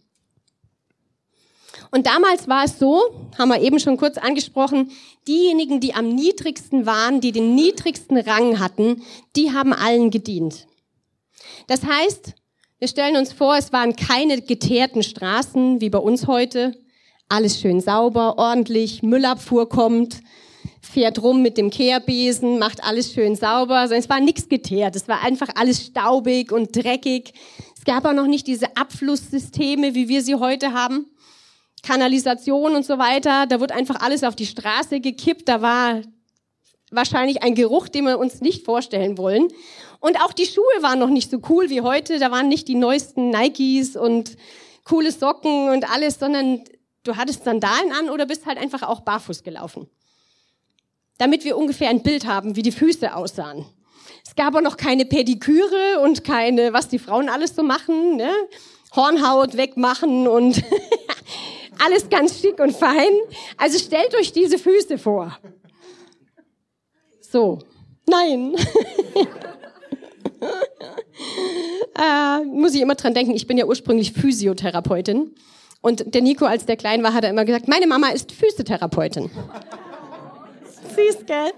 Und 1.90 2.06
damals 2.06 2.50
war 2.50 2.66
es 2.66 2.80
so, 2.80 3.02
haben 3.38 3.48
wir 3.48 3.62
eben 3.62 3.80
schon 3.80 3.96
kurz 3.96 4.18
angesprochen, 4.18 4.92
diejenigen, 5.26 5.80
die 5.80 5.94
am 5.94 6.10
niedrigsten 6.10 6.86
waren, 6.86 7.22
die 7.22 7.32
den 7.32 7.56
niedrigsten 7.56 8.18
Rang 8.18 8.60
hatten, 8.60 9.04
die 9.38 9.54
haben 9.54 9.72
allen 9.72 10.10
gedient. 10.10 10.68
Das 11.68 11.84
heißt, 11.84 12.34
wir 12.80 12.88
stellen 12.88 13.16
uns 13.16 13.32
vor, 13.32 13.56
es 13.56 13.72
waren 13.72 13.96
keine 13.96 14.42
geteerten 14.42 15.04
Straßen 15.04 15.80
wie 15.80 15.90
bei 15.90 16.00
uns 16.00 16.28
heute. 16.28 16.76
Alles 17.30 17.60
schön 17.60 17.80
sauber, 17.80 18.38
ordentlich, 18.38 19.02
Müllabfuhr 19.02 19.70
kommt, 19.70 20.20
fährt 20.82 21.22
rum 21.24 21.42
mit 21.42 21.58
dem 21.58 21.70
Kehrbesen, 21.70 22.60
macht 22.60 22.84
alles 22.84 23.14
schön 23.14 23.36
sauber. 23.36 23.78
Also 23.78 23.96
es 23.96 24.10
war 24.10 24.20
nichts 24.20 24.50
geteert. 24.50 24.96
Es 24.96 25.08
war 25.08 25.24
einfach 25.24 25.48
alles 25.56 25.86
staubig 25.86 26.52
und 26.52 26.76
dreckig. 26.76 27.34
Es 27.78 27.86
gab 27.86 28.06
auch 28.06 28.14
noch 28.14 28.28
nicht 28.28 28.48
diese 28.48 28.76
Abflusssysteme, 28.76 29.96
wie 29.96 30.10
wir 30.10 30.22
sie 30.22 30.36
heute 30.36 30.74
haben. 30.74 31.08
Kanalisation 31.84 32.76
und 32.76 32.86
so 32.86 32.98
weiter. 32.98 33.46
Da 33.48 33.60
wurde 33.60 33.76
einfach 33.76 34.02
alles 34.02 34.24
auf 34.24 34.36
die 34.36 34.46
Straße 34.46 35.00
gekippt. 35.00 35.48
Da 35.48 35.62
war 35.62 36.02
wahrscheinlich 36.96 37.44
ein 37.44 37.56
Geruch, 37.56 37.88
den 37.88 38.06
wir 38.06 38.20
uns 38.20 38.42
nicht 38.42 38.66
vorstellen 38.66 39.18
wollen. 39.18 39.48
Und 40.00 40.22
auch 40.22 40.34
die 40.34 40.46
Schuhe 40.46 40.64
waren 40.82 41.00
noch 41.00 41.10
nicht 41.10 41.32
so 41.32 41.40
cool 41.50 41.70
wie 41.70 41.82
heute. 41.82 42.20
Da 42.20 42.32
waren 42.32 42.48
nicht 42.48 42.68
die 42.68 42.76
neuesten 42.76 43.30
Nikes 43.30 43.96
und 43.96 44.38
coole 44.84 45.12
Socken 45.12 45.70
und 45.70 45.90
alles, 45.92 46.20
sondern 46.20 46.64
du 47.04 47.16
hattest 47.16 47.44
Sandalen 47.46 47.92
an 47.92 48.10
oder 48.10 48.26
bist 48.26 48.46
halt 48.46 48.58
einfach 48.58 48.84
auch 48.84 49.02
barfuß 49.02 49.44
gelaufen 49.44 49.88
damit 51.18 51.46
wir 51.46 51.58
ungefähr 51.58 51.90
ein 51.90 52.04
Bild 52.04 52.26
haben, 52.26 52.56
wie 52.56 52.62
die 52.62 52.72
Füße 52.72 53.16
aussahen. 53.16 53.66
Es 54.26 54.36
gab 54.36 54.56
auch 54.56 54.62
noch 54.62 54.78
keine 54.78 55.06
Pediküre 55.06 56.00
und 56.02 56.24
keine, 56.24 56.74
was 56.74 56.88
die 56.88 57.00
Frauen 57.00 57.30
alles 57.30 57.56
so 57.56 57.64
machen, 57.64 58.18
ne? 58.18 58.32
Hornhaut 58.96 59.58
wegmachen 59.58 60.28
und 60.28 60.64
alles 61.84 62.10
ganz 62.10 62.40
schick 62.40 62.60
und 62.60 62.76
fein. 62.76 63.12
Also 63.58 63.80
stellt 63.80 64.16
euch 64.16 64.32
diese 64.32 64.60
Füße 64.60 64.98
vor. 64.98 65.38
So. 67.34 67.60
Nein. 68.08 68.56
äh, 71.98 72.46
muss 72.46 72.74
ich 72.76 72.82
immer 72.82 72.96
dran 72.96 73.14
denken, 73.14 73.34
ich 73.34 73.48
bin 73.48 73.58
ja 73.58 73.66
ursprünglich 73.66 74.14
Physiotherapeutin. 74.14 75.36
Und 75.82 76.14
der 76.14 76.22
Nico, 76.22 76.46
als 76.46 76.66
der 76.66 76.78
klein 76.78 77.04
war, 77.04 77.14
hat 77.14 77.26
er 77.26 77.32
immer 77.32 77.44
gesagt, 77.44 77.68
meine 77.68 77.88
Mama 77.88 78.10
ist 78.10 78.32
Physiotherapeutin 78.32 79.30
süß, 80.94 81.26
gell? 81.26 81.52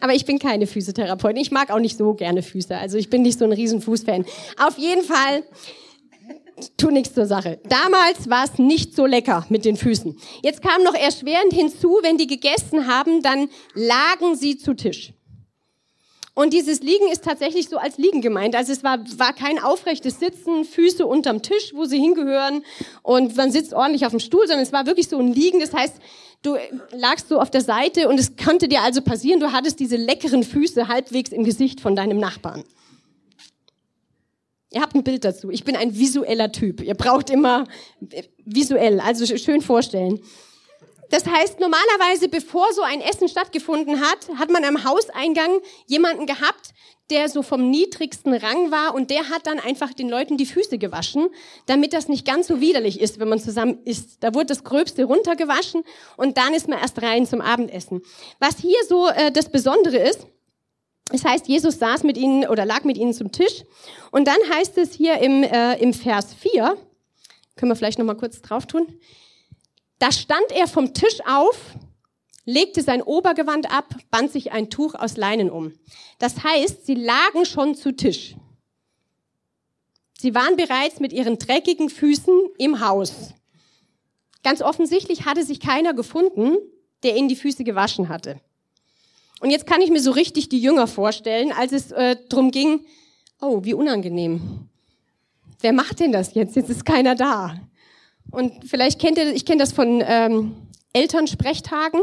Aber 0.00 0.14
ich 0.14 0.24
bin 0.26 0.38
keine 0.38 0.66
Physiotherapeutin. 0.66 1.40
Ich 1.40 1.50
mag 1.50 1.70
auch 1.70 1.78
nicht 1.78 1.96
so 1.96 2.14
gerne 2.14 2.42
Füße. 2.42 2.76
Also 2.76 2.98
ich 2.98 3.08
bin 3.08 3.22
nicht 3.22 3.38
so 3.38 3.44
ein 3.44 3.52
riesen 3.52 3.80
Fußfan. 3.80 4.24
Auf 4.58 4.76
jeden 4.76 5.02
Fall, 5.02 5.44
tu 6.76 6.90
nichts 6.90 7.14
zur 7.14 7.26
Sache. 7.26 7.60
Damals 7.68 8.28
war 8.28 8.44
es 8.44 8.58
nicht 8.58 8.94
so 8.94 9.06
lecker 9.06 9.46
mit 9.48 9.64
den 9.64 9.76
Füßen. 9.76 10.16
Jetzt 10.42 10.62
kam 10.62 10.82
noch 10.82 10.94
erschwerend 10.94 11.52
hinzu, 11.52 11.98
wenn 12.02 12.18
die 12.18 12.26
gegessen 12.26 12.86
haben, 12.86 13.22
dann 13.22 13.48
lagen 13.74 14.36
sie 14.36 14.58
zu 14.58 14.74
Tisch. 14.74 15.12
Und 16.36 16.52
dieses 16.52 16.80
Liegen 16.80 17.08
ist 17.12 17.22
tatsächlich 17.22 17.68
so 17.68 17.76
als 17.76 17.96
Liegen 17.96 18.20
gemeint. 18.20 18.56
Also 18.56 18.72
es 18.72 18.82
war, 18.82 18.98
war 19.18 19.32
kein 19.32 19.62
aufrechtes 19.62 20.18
Sitzen, 20.18 20.64
Füße 20.64 21.06
unterm 21.06 21.42
Tisch, 21.42 21.72
wo 21.74 21.84
sie 21.84 21.98
hingehören 21.98 22.64
und 23.02 23.36
man 23.36 23.52
sitzt 23.52 23.72
ordentlich 23.72 24.04
auf 24.04 24.10
dem 24.10 24.18
Stuhl, 24.18 24.46
sondern 24.48 24.64
es 24.64 24.72
war 24.72 24.84
wirklich 24.86 25.08
so 25.08 25.18
ein 25.18 25.32
Liegen. 25.32 25.60
Das 25.60 25.72
heißt, 25.72 25.94
du 26.42 26.56
lagst 26.90 27.28
so 27.28 27.38
auf 27.38 27.50
der 27.50 27.60
Seite 27.60 28.08
und 28.08 28.18
es 28.18 28.36
konnte 28.36 28.66
dir 28.66 28.82
also 28.82 29.00
passieren, 29.00 29.38
du 29.38 29.52
hattest 29.52 29.78
diese 29.78 29.96
leckeren 29.96 30.42
Füße 30.42 30.88
halbwegs 30.88 31.30
im 31.30 31.44
Gesicht 31.44 31.80
von 31.80 31.94
deinem 31.94 32.18
Nachbarn. 32.18 32.64
Ihr 34.74 34.82
habt 34.82 34.94
ein 34.94 35.04
Bild 35.04 35.24
dazu. 35.24 35.50
Ich 35.50 35.64
bin 35.64 35.76
ein 35.76 35.96
visueller 35.96 36.50
Typ. 36.50 36.80
Ihr 36.80 36.94
braucht 36.94 37.30
immer 37.30 37.66
visuell, 38.44 39.00
also 39.00 39.24
schön 39.36 39.60
vorstellen. 39.60 40.20
Das 41.10 41.26
heißt, 41.26 41.60
normalerweise, 41.60 42.28
bevor 42.28 42.72
so 42.72 42.82
ein 42.82 43.00
Essen 43.00 43.28
stattgefunden 43.28 44.00
hat, 44.00 44.28
hat 44.36 44.50
man 44.50 44.64
am 44.64 44.84
Hauseingang 44.84 45.60
jemanden 45.86 46.26
gehabt, 46.26 46.74
der 47.10 47.28
so 47.28 47.42
vom 47.42 47.70
niedrigsten 47.70 48.32
Rang 48.32 48.70
war 48.70 48.94
und 48.94 49.10
der 49.10 49.28
hat 49.28 49.46
dann 49.46 49.60
einfach 49.60 49.92
den 49.92 50.08
Leuten 50.08 50.38
die 50.38 50.46
Füße 50.46 50.78
gewaschen, 50.78 51.28
damit 51.66 51.92
das 51.92 52.08
nicht 52.08 52.26
ganz 52.26 52.46
so 52.46 52.60
widerlich 52.60 53.00
ist, 53.00 53.20
wenn 53.20 53.28
man 53.28 53.38
zusammen 53.38 53.78
isst. 53.84 54.24
Da 54.24 54.34
wurde 54.34 54.46
das 54.46 54.64
Gröbste 54.64 55.04
runtergewaschen 55.04 55.84
und 56.16 56.38
dann 56.38 56.54
ist 56.54 56.66
man 56.66 56.78
erst 56.78 57.00
rein 57.02 57.26
zum 57.26 57.42
Abendessen. 57.42 58.02
Was 58.40 58.56
hier 58.58 58.78
so 58.88 59.08
äh, 59.08 59.30
das 59.30 59.50
Besondere 59.50 59.98
ist, 59.98 60.26
das 61.06 61.24
heißt, 61.24 61.48
Jesus 61.48 61.78
saß 61.78 62.02
mit 62.02 62.16
ihnen 62.16 62.46
oder 62.46 62.64
lag 62.64 62.84
mit 62.84 62.96
ihnen 62.96 63.12
zum 63.12 63.30
Tisch 63.30 63.64
und 64.10 64.26
dann 64.26 64.38
heißt 64.52 64.78
es 64.78 64.94
hier 64.94 65.18
im, 65.18 65.42
äh, 65.42 65.76
im 65.78 65.92
Vers 65.92 66.34
4, 66.34 66.76
können 67.56 67.70
wir 67.70 67.76
vielleicht 67.76 67.98
nochmal 67.98 68.16
kurz 68.16 68.40
drauf 68.40 68.66
tun, 68.66 68.86
da 69.98 70.10
stand 70.10 70.50
er 70.50 70.66
vom 70.66 70.94
Tisch 70.94 71.20
auf, 71.26 71.74
legte 72.44 72.82
sein 72.82 73.02
Obergewand 73.02 73.70
ab, 73.70 73.94
band 74.10 74.32
sich 74.32 74.52
ein 74.52 74.70
Tuch 74.70 74.94
aus 74.94 75.16
Leinen 75.16 75.50
um. 75.50 75.72
Das 76.18 76.42
heißt, 76.42 76.86
sie 76.86 76.94
lagen 76.94 77.44
schon 77.44 77.74
zu 77.74 77.92
Tisch. 77.92 78.36
Sie 80.18 80.34
waren 80.34 80.56
bereits 80.56 81.00
mit 81.00 81.12
ihren 81.12 81.38
dreckigen 81.38 81.90
Füßen 81.90 82.34
im 82.58 82.80
Haus. 82.80 83.34
Ganz 84.42 84.62
offensichtlich 84.62 85.24
hatte 85.24 85.44
sich 85.44 85.60
keiner 85.60 85.94
gefunden, 85.94 86.56
der 87.02 87.16
ihnen 87.16 87.28
die 87.28 87.36
Füße 87.36 87.64
gewaschen 87.64 88.08
hatte. 88.08 88.40
Und 89.40 89.50
jetzt 89.50 89.66
kann 89.66 89.80
ich 89.80 89.90
mir 89.90 90.00
so 90.00 90.10
richtig 90.10 90.48
die 90.48 90.60
Jünger 90.60 90.86
vorstellen, 90.86 91.52
als 91.52 91.72
es 91.72 91.92
äh, 91.92 92.16
drum 92.28 92.50
ging, 92.50 92.86
oh, 93.40 93.60
wie 93.64 93.74
unangenehm. 93.74 94.68
Wer 95.60 95.72
macht 95.72 96.00
denn 96.00 96.12
das 96.12 96.34
jetzt? 96.34 96.56
Jetzt 96.56 96.70
ist 96.70 96.84
keiner 96.84 97.14
da. 97.14 97.56
Und 98.30 98.52
vielleicht 98.68 99.00
kennt 99.00 99.18
ihr, 99.18 99.34
ich 99.34 99.44
kenne 99.44 99.60
das 99.60 99.72
von 99.72 100.02
ähm, 100.06 100.56
Elternsprechtagen. 100.92 102.00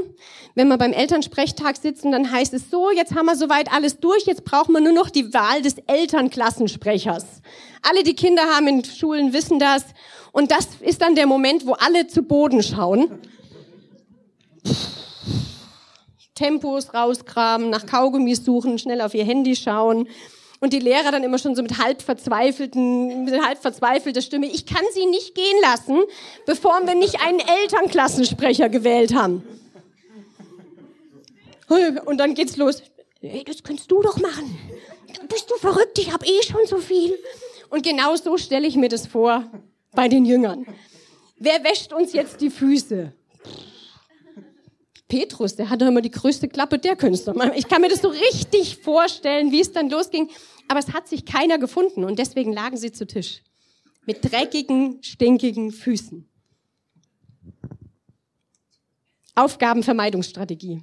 Wenn 0.53 0.67
wir 0.67 0.77
beim 0.77 0.93
Elternsprechtag 0.93 1.77
sitzen, 1.77 2.11
dann 2.11 2.31
heißt 2.31 2.53
es 2.53 2.69
so, 2.69 2.91
jetzt 2.91 3.15
haben 3.15 3.25
wir 3.25 3.35
soweit 3.35 3.71
alles 3.71 3.99
durch, 3.99 4.25
jetzt 4.25 4.43
brauchen 4.43 4.73
wir 4.73 4.81
nur 4.81 4.93
noch 4.93 5.09
die 5.09 5.33
Wahl 5.33 5.61
des 5.61 5.75
Elternklassensprechers. 5.87 7.41
Alle 7.81 8.03
die 8.03 8.15
Kinder 8.15 8.43
haben 8.43 8.67
in 8.67 8.83
Schulen 8.83 9.33
wissen 9.33 9.59
das. 9.59 9.85
Und 10.31 10.51
das 10.51 10.67
ist 10.81 11.01
dann 11.01 11.15
der 11.15 11.25
Moment, 11.25 11.65
wo 11.65 11.73
alle 11.73 12.07
zu 12.07 12.23
Boden 12.23 12.61
schauen. 12.61 13.19
Tempos 16.41 16.91
rauskramen, 16.91 17.69
nach 17.69 17.85
Kaugummis 17.85 18.43
suchen, 18.43 18.79
schnell 18.79 19.01
auf 19.01 19.13
ihr 19.13 19.23
Handy 19.23 19.55
schauen. 19.55 20.07
Und 20.59 20.73
die 20.73 20.79
Lehrer 20.79 21.11
dann 21.11 21.23
immer 21.23 21.37
schon 21.37 21.55
so 21.55 21.61
mit 21.61 21.77
halb 21.77 22.01
verzweifelten, 22.01 23.25
mit 23.25 23.45
halb 23.45 23.59
verzweifelter 23.59 24.21
Stimme, 24.21 24.47
ich 24.47 24.65
kann 24.65 24.83
sie 24.93 25.05
nicht 25.05 25.35
gehen 25.35 25.57
lassen, 25.61 25.99
bevor 26.47 26.81
wir 26.85 26.95
nicht 26.95 27.21
einen 27.21 27.39
Elternklassensprecher 27.39 28.69
gewählt 28.69 29.13
haben. 29.13 29.43
Und 32.05 32.17
dann 32.17 32.33
geht's 32.33 32.57
los. 32.57 32.81
Hey, 33.21 33.43
das 33.43 33.61
kannst 33.61 33.91
du 33.91 34.01
doch 34.01 34.17
machen. 34.17 34.57
Bist 35.29 35.49
du 35.49 35.55
verrückt? 35.55 35.99
Ich 35.99 36.11
habe 36.11 36.25
eh 36.25 36.43
schon 36.43 36.65
so 36.65 36.77
viel. 36.77 37.13
Und 37.69 37.83
genau 37.83 38.15
so 38.15 38.37
stelle 38.37 38.67
ich 38.67 38.75
mir 38.75 38.89
das 38.89 39.05
vor 39.05 39.43
bei 39.93 40.07
den 40.07 40.25
Jüngern. 40.25 40.65
Wer 41.37 41.63
wäscht 41.63 41.93
uns 41.93 42.13
jetzt 42.13 42.41
die 42.41 42.49
Füße? 42.49 43.13
Petrus, 45.11 45.57
der 45.57 45.69
hatte 45.69 45.83
immer 45.83 45.99
die 45.99 46.09
größte 46.09 46.47
Klappe, 46.47 46.79
der 46.79 46.95
Künstler. 46.95 47.35
Ich 47.57 47.67
kann 47.67 47.81
mir 47.81 47.89
das 47.89 48.01
so 48.01 48.07
richtig 48.07 48.77
vorstellen, 48.77 49.51
wie 49.51 49.59
es 49.59 49.73
dann 49.73 49.89
losging. 49.89 50.29
Aber 50.69 50.79
es 50.79 50.93
hat 50.93 51.09
sich 51.09 51.25
keiner 51.25 51.57
gefunden 51.57 52.05
und 52.05 52.17
deswegen 52.17 52.53
lagen 52.53 52.77
sie 52.77 52.93
zu 52.93 53.05
Tisch. 53.05 53.41
Mit 54.05 54.23
dreckigen, 54.23 55.03
stinkigen 55.03 55.73
Füßen. 55.73 56.29
Aufgabenvermeidungsstrategie. 59.35 60.81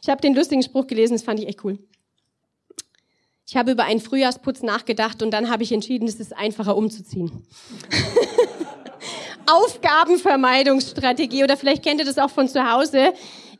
Ich 0.00 0.08
habe 0.08 0.20
den 0.20 0.36
lustigen 0.36 0.62
Spruch 0.62 0.86
gelesen, 0.86 1.14
das 1.14 1.24
fand 1.24 1.40
ich 1.40 1.48
echt 1.48 1.64
cool. 1.64 1.80
Ich 3.44 3.56
habe 3.56 3.72
über 3.72 3.82
einen 3.82 3.98
Frühjahrsputz 3.98 4.62
nachgedacht 4.62 5.20
und 5.20 5.32
dann 5.32 5.50
habe 5.50 5.64
ich 5.64 5.72
entschieden, 5.72 6.06
es 6.06 6.20
ist 6.20 6.32
einfacher 6.32 6.76
umzuziehen. 6.76 7.44
Aufgabenvermeidungsstrategie 9.46 11.42
oder 11.42 11.56
vielleicht 11.56 11.82
kennt 11.82 11.98
ihr 11.98 12.06
das 12.06 12.18
auch 12.18 12.30
von 12.30 12.48
zu 12.48 12.70
Hause. 12.72 13.12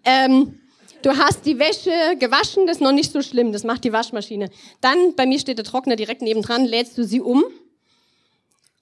Ähm, 0.04 0.58
du 1.02 1.16
hast 1.16 1.46
die 1.46 1.58
Wäsche 1.58 2.16
gewaschen, 2.18 2.66
das 2.66 2.76
ist 2.76 2.82
noch 2.82 2.92
nicht 2.92 3.12
so 3.12 3.22
schlimm, 3.22 3.52
das 3.52 3.64
macht 3.64 3.84
die 3.84 3.92
Waschmaschine. 3.92 4.50
Dann, 4.80 5.14
bei 5.14 5.26
mir 5.26 5.38
steht 5.38 5.58
der 5.58 5.64
Trockner 5.64 5.96
direkt 5.96 6.22
nebendran, 6.22 6.64
lädst 6.64 6.98
du 6.98 7.04
sie 7.04 7.20
um. 7.20 7.44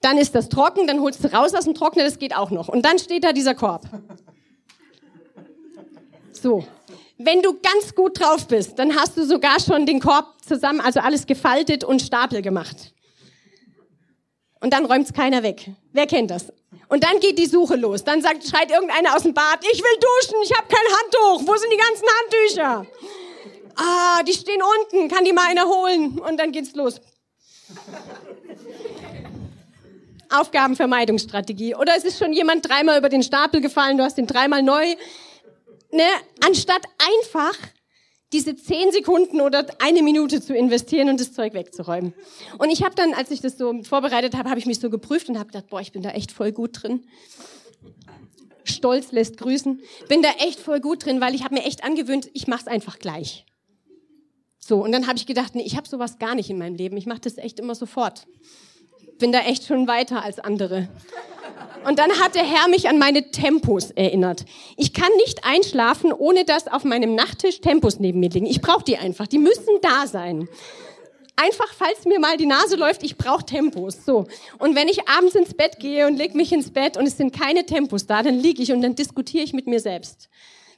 Dann 0.01 0.17
ist 0.17 0.35
das 0.35 0.49
trocken, 0.49 0.85
dann 0.85 0.99
holst 0.99 1.23
du 1.23 1.31
raus 1.33 1.53
aus 1.53 1.63
dem 1.63 1.73
Trockner, 1.73 2.03
das 2.03 2.19
geht 2.19 2.35
auch 2.35 2.51
noch. 2.51 2.67
Und 2.67 2.83
dann 2.83 2.99
steht 2.99 3.23
da 3.23 3.31
dieser 3.31 3.55
Korb. 3.55 3.85
So. 6.33 6.65
Wenn 7.17 7.41
du 7.41 7.53
ganz 7.53 7.95
gut 7.95 8.19
drauf 8.19 8.47
bist, 8.47 8.77
dann 8.79 8.95
hast 8.95 9.15
du 9.15 9.25
sogar 9.25 9.59
schon 9.61 9.85
den 9.85 10.01
Korb 10.01 10.25
zusammen, 10.45 10.81
also 10.81 10.99
alles 10.99 11.25
gefaltet 11.25 11.83
und 11.83 12.01
Stapel 12.01 12.41
gemacht. 12.41 12.93
Und 14.59 14.73
dann 14.73 14.85
räumt's 14.85 15.13
keiner 15.13 15.43
weg. 15.43 15.69
Wer 15.93 16.07
kennt 16.07 16.31
das? 16.31 16.51
Und 16.89 17.03
dann 17.03 17.19
geht 17.19 17.39
die 17.39 17.45
Suche 17.45 17.75
los. 17.75 18.03
Dann 18.03 18.21
sagt, 18.21 18.47
schreit 18.47 18.71
irgendeiner 18.71 19.15
aus 19.15 19.23
dem 19.23 19.33
Bad, 19.33 19.59
ich 19.63 19.81
will 19.81 19.99
duschen, 19.99 20.37
ich 20.43 20.53
habe 20.57 20.67
kein 20.67 20.79
Handtuch. 20.79 21.47
Wo 21.47 21.55
sind 21.57 21.71
die 21.71 21.77
ganzen 21.77 22.07
Handtücher? 22.19 22.85
Ah, 23.75 24.23
die 24.23 24.33
stehen 24.33 24.61
unten, 24.61 25.09
kann 25.09 25.25
die 25.25 25.33
mal 25.33 25.47
einer 25.47 25.65
holen? 25.65 26.19
Und 26.19 26.37
dann 26.37 26.51
geht's 26.51 26.75
los. 26.75 27.01
Aufgabenvermeidungsstrategie. 30.29 31.75
Oder 31.75 31.95
es 31.95 32.03
ist 32.03 32.19
schon 32.19 32.33
jemand 32.33 32.67
dreimal 32.67 32.99
über 32.99 33.09
den 33.09 33.23
Stapel 33.23 33.61
gefallen, 33.61 33.97
du 33.97 34.03
hast 34.03 34.17
ihn 34.17 34.27
dreimal 34.27 34.63
neu 34.63 34.95
ne, 35.93 36.07
anstatt 36.45 36.83
einfach 36.97 37.57
diese 38.33 38.55
zehn 38.55 38.91
Sekunden 38.91 39.39
oder 39.39 39.65
eine 39.79 40.01
Minute 40.01 40.41
zu 40.41 40.55
investieren 40.55 41.09
und 41.09 41.19
das 41.19 41.33
Zeug 41.33 41.53
wegzuräumen. 41.53 42.13
Und 42.57 42.69
ich 42.69 42.83
habe 42.83 42.95
dann, 42.95 43.13
als 43.13 43.31
ich 43.31 43.41
das 43.41 43.57
so 43.57 43.83
vorbereitet 43.83 44.35
habe, 44.35 44.49
habe 44.49 44.59
ich 44.59 44.65
mich 44.65 44.79
so 44.79 44.89
geprüft 44.89 45.29
und 45.29 45.37
habe 45.37 45.47
gedacht, 45.47 45.69
boah, 45.69 45.79
ich 45.79 45.91
bin 45.91 46.01
da 46.01 46.09
echt 46.09 46.31
voll 46.31 46.51
gut 46.51 46.83
drin. 46.83 47.05
Stolz 48.65 49.11
lässt 49.11 49.37
grüßen. 49.37 49.81
Bin 50.09 50.21
da 50.21 50.29
echt 50.39 50.59
voll 50.59 50.79
gut 50.79 51.05
drin, 51.05 51.21
weil 51.21 51.35
ich 51.35 51.43
habe 51.43 51.53
mir 51.53 51.63
echt 51.63 51.83
angewöhnt, 51.83 52.29
ich 52.33 52.47
mache 52.47 52.61
es 52.61 52.67
einfach 52.67 52.99
gleich. 52.99 53.45
So, 54.59 54.81
und 54.81 54.91
dann 54.91 55.07
habe 55.07 55.17
ich 55.17 55.25
gedacht, 55.25 55.55
nee, 55.55 55.63
ich 55.63 55.75
habe 55.75 55.87
sowas 55.87 56.19
gar 56.19 56.35
nicht 56.35 56.49
in 56.49 56.57
meinem 56.57 56.75
Leben. 56.75 56.95
Ich 56.97 57.05
mache 57.05 57.19
das 57.19 57.37
echt 57.37 57.59
immer 57.59 57.75
sofort. 57.75 58.25
Bin 59.19 59.31
da 59.31 59.41
echt 59.41 59.65
schon 59.65 59.87
weiter 59.87 60.23
als 60.23 60.39
andere. 60.39 60.89
Und 61.85 61.99
dann 61.99 62.11
hat 62.19 62.35
der 62.35 62.45
Herr 62.45 62.69
mich 62.69 62.87
an 62.87 62.97
meine 62.97 63.31
Tempos 63.31 63.91
erinnert. 63.91 64.45
Ich 64.77 64.93
kann 64.93 65.11
nicht 65.17 65.43
einschlafen, 65.43 66.13
ohne 66.13 66.45
dass 66.45 66.67
auf 66.67 66.83
meinem 66.83 67.15
Nachttisch 67.15 67.59
Tempos 67.61 67.99
neben 67.99 68.19
mir 68.19 68.29
liegen. 68.29 68.45
Ich 68.45 68.61
brauche 68.61 68.83
die 68.83 68.97
einfach. 68.97 69.27
Die 69.27 69.37
müssen 69.37 69.79
da 69.81 70.07
sein. 70.07 70.47
Einfach, 71.35 71.73
falls 71.73 72.05
mir 72.05 72.19
mal 72.19 72.37
die 72.37 72.45
Nase 72.45 72.75
läuft, 72.75 73.03
ich 73.03 73.17
brauche 73.17 73.43
Tempos. 73.43 74.05
So. 74.05 74.27
Und 74.59 74.75
wenn 74.75 74.87
ich 74.87 75.09
abends 75.09 75.35
ins 75.35 75.53
Bett 75.55 75.79
gehe 75.79 76.05
und 76.07 76.15
leg 76.15 76.35
mich 76.35 76.53
ins 76.53 76.71
Bett 76.71 76.95
und 76.95 77.07
es 77.07 77.17
sind 77.17 77.33
keine 77.33 77.65
Tempos 77.65 78.05
da, 78.05 78.21
dann 78.21 78.39
liege 78.39 78.61
ich 78.61 78.71
und 78.71 78.81
dann 78.81 78.95
diskutiere 78.95 79.43
ich 79.43 79.51
mit 79.51 79.67
mir 79.67 79.79
selbst. 79.79 80.29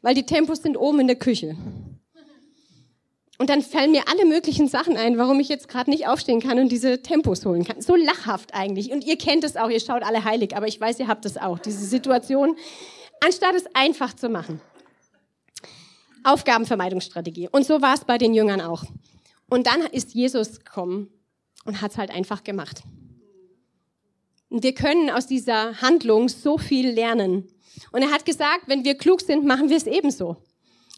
Weil 0.01 0.15
die 0.15 0.25
Tempos 0.25 0.61
sind 0.61 0.77
oben 0.77 1.01
in 1.01 1.07
der 1.07 1.17
Küche. 1.17 1.55
Und 3.37 3.49
dann 3.49 3.61
fallen 3.61 3.91
mir 3.91 4.07
alle 4.07 4.25
möglichen 4.25 4.69
Sachen 4.69 4.95
ein, 4.95 5.17
warum 5.17 5.39
ich 5.39 5.49
jetzt 5.49 5.67
gerade 5.67 5.89
nicht 5.89 6.07
aufstehen 6.07 6.39
kann 6.39 6.57
und 6.57 6.69
diese 6.69 7.01
Tempos 7.01 7.45
holen 7.45 7.65
kann. 7.65 7.81
So 7.81 7.95
lachhaft 7.95 8.53
eigentlich. 8.53 8.91
Und 8.91 9.03
ihr 9.03 9.17
kennt 9.17 9.43
es 9.43 9.57
auch, 9.57 9.69
ihr 9.69 9.81
schaut 9.81 10.03
alle 10.03 10.23
heilig, 10.23 10.55
aber 10.55 10.67
ich 10.67 10.79
weiß, 10.79 10.99
ihr 10.99 11.07
habt 11.07 11.25
es 11.25 11.35
auch, 11.37 11.59
diese 11.59 11.85
Situation, 11.85 12.55
anstatt 13.19 13.55
es 13.55 13.65
einfach 13.73 14.13
zu 14.13 14.29
machen. 14.29 14.61
Aufgabenvermeidungsstrategie. 16.23 17.49
Und 17.51 17.65
so 17.65 17.81
war 17.81 17.93
es 17.93 18.05
bei 18.05 18.17
den 18.17 18.33
Jüngern 18.33 18.61
auch. 18.61 18.85
Und 19.49 19.67
dann 19.67 19.81
ist 19.81 20.13
Jesus 20.13 20.59
gekommen 20.59 21.09
und 21.65 21.81
hat 21.81 21.91
es 21.91 21.97
halt 21.97 22.11
einfach 22.11 22.43
gemacht. 22.43 22.83
Und 24.49 24.63
wir 24.63 24.73
können 24.73 25.09
aus 25.09 25.27
dieser 25.27 25.81
Handlung 25.81 26.29
so 26.29 26.57
viel 26.57 26.89
lernen. 26.89 27.47
Und 27.91 28.01
er 28.01 28.11
hat 28.11 28.25
gesagt, 28.25 28.67
wenn 28.67 28.85
wir 28.85 28.95
klug 28.95 29.21
sind, 29.21 29.45
machen 29.45 29.69
wir 29.69 29.77
es 29.77 29.87
ebenso. 29.87 30.37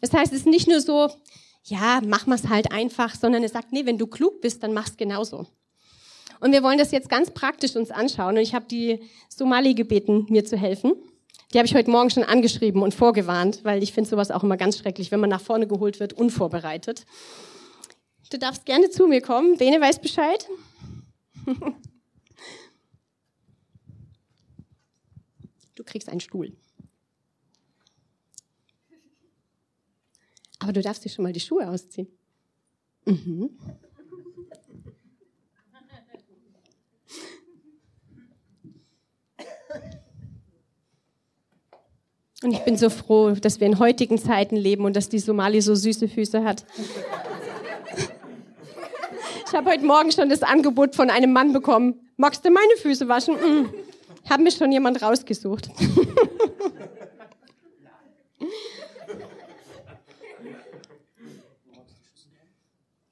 Das 0.00 0.12
heißt, 0.12 0.32
es 0.32 0.40
ist 0.40 0.46
nicht 0.46 0.68
nur 0.68 0.80
so, 0.80 1.10
ja, 1.70 2.00
mach 2.04 2.26
mal's 2.26 2.48
halt 2.48 2.72
einfach, 2.72 3.14
sondern 3.14 3.42
er 3.42 3.48
sagt, 3.48 3.72
nee, 3.72 3.86
wenn 3.86 3.98
du 3.98 4.06
klug 4.06 4.40
bist, 4.40 4.62
dann 4.62 4.74
mach's 4.74 4.96
genauso. 4.96 5.46
Und 6.40 6.52
wir 6.52 6.62
wollen 6.62 6.78
das 6.78 6.92
jetzt 6.92 7.08
ganz 7.08 7.30
praktisch 7.30 7.74
uns 7.76 7.90
anschauen. 7.90 8.36
Und 8.36 8.42
ich 8.42 8.54
habe 8.54 8.66
die 8.66 9.00
Somali 9.28 9.74
gebeten, 9.74 10.26
mir 10.28 10.44
zu 10.44 10.56
helfen. 10.56 10.92
Die 11.52 11.58
habe 11.58 11.66
ich 11.66 11.74
heute 11.74 11.90
Morgen 11.90 12.10
schon 12.10 12.24
angeschrieben 12.24 12.82
und 12.82 12.94
vorgewarnt, 12.94 13.60
weil 13.64 13.82
ich 13.82 13.92
finde 13.92 14.10
sowas 14.10 14.30
auch 14.30 14.44
immer 14.44 14.56
ganz 14.56 14.78
schrecklich, 14.78 15.10
wenn 15.10 15.20
man 15.20 15.30
nach 15.30 15.40
vorne 15.40 15.66
geholt 15.66 15.98
wird, 15.98 16.12
unvorbereitet. 16.12 17.06
Du 18.30 18.38
darfst 18.38 18.66
gerne 18.66 18.90
zu 18.90 19.06
mir 19.06 19.22
kommen. 19.22 19.56
Bene 19.56 19.80
weiß 19.80 20.00
Bescheid. 20.00 20.46
Du 25.74 25.84
kriegst 25.84 26.08
einen 26.08 26.18
Stuhl. 26.18 26.56
Aber 30.58 30.72
du 30.72 30.82
darfst 30.82 31.04
dir 31.04 31.08
schon 31.08 31.22
mal 31.22 31.32
die 31.32 31.40
Schuhe 31.40 31.68
ausziehen. 31.68 32.08
Mhm. 33.04 33.50
Und 42.42 42.52
ich 42.52 42.60
bin 42.60 42.76
so 42.76 42.88
froh, 42.88 43.32
dass 43.32 43.58
wir 43.58 43.66
in 43.66 43.80
heutigen 43.80 44.16
Zeiten 44.16 44.56
leben 44.56 44.84
und 44.84 44.94
dass 44.94 45.08
die 45.08 45.18
Somali 45.18 45.60
so 45.60 45.74
süße 45.74 46.06
Füße 46.06 46.44
hat. 46.44 46.64
Ich 49.46 49.52
habe 49.52 49.70
heute 49.70 49.84
Morgen 49.84 50.12
schon 50.12 50.28
das 50.28 50.42
Angebot 50.42 50.94
von 50.94 51.10
einem 51.10 51.32
Mann 51.32 51.52
bekommen. 51.52 52.00
Magst 52.16 52.44
du 52.44 52.50
meine 52.50 52.76
Füße 52.80 53.08
waschen? 53.08 53.34
Mhm. 53.34 53.74
Haben 54.28 54.42
mir 54.44 54.52
schon 54.52 54.70
jemand 54.70 55.02
rausgesucht. 55.02 55.70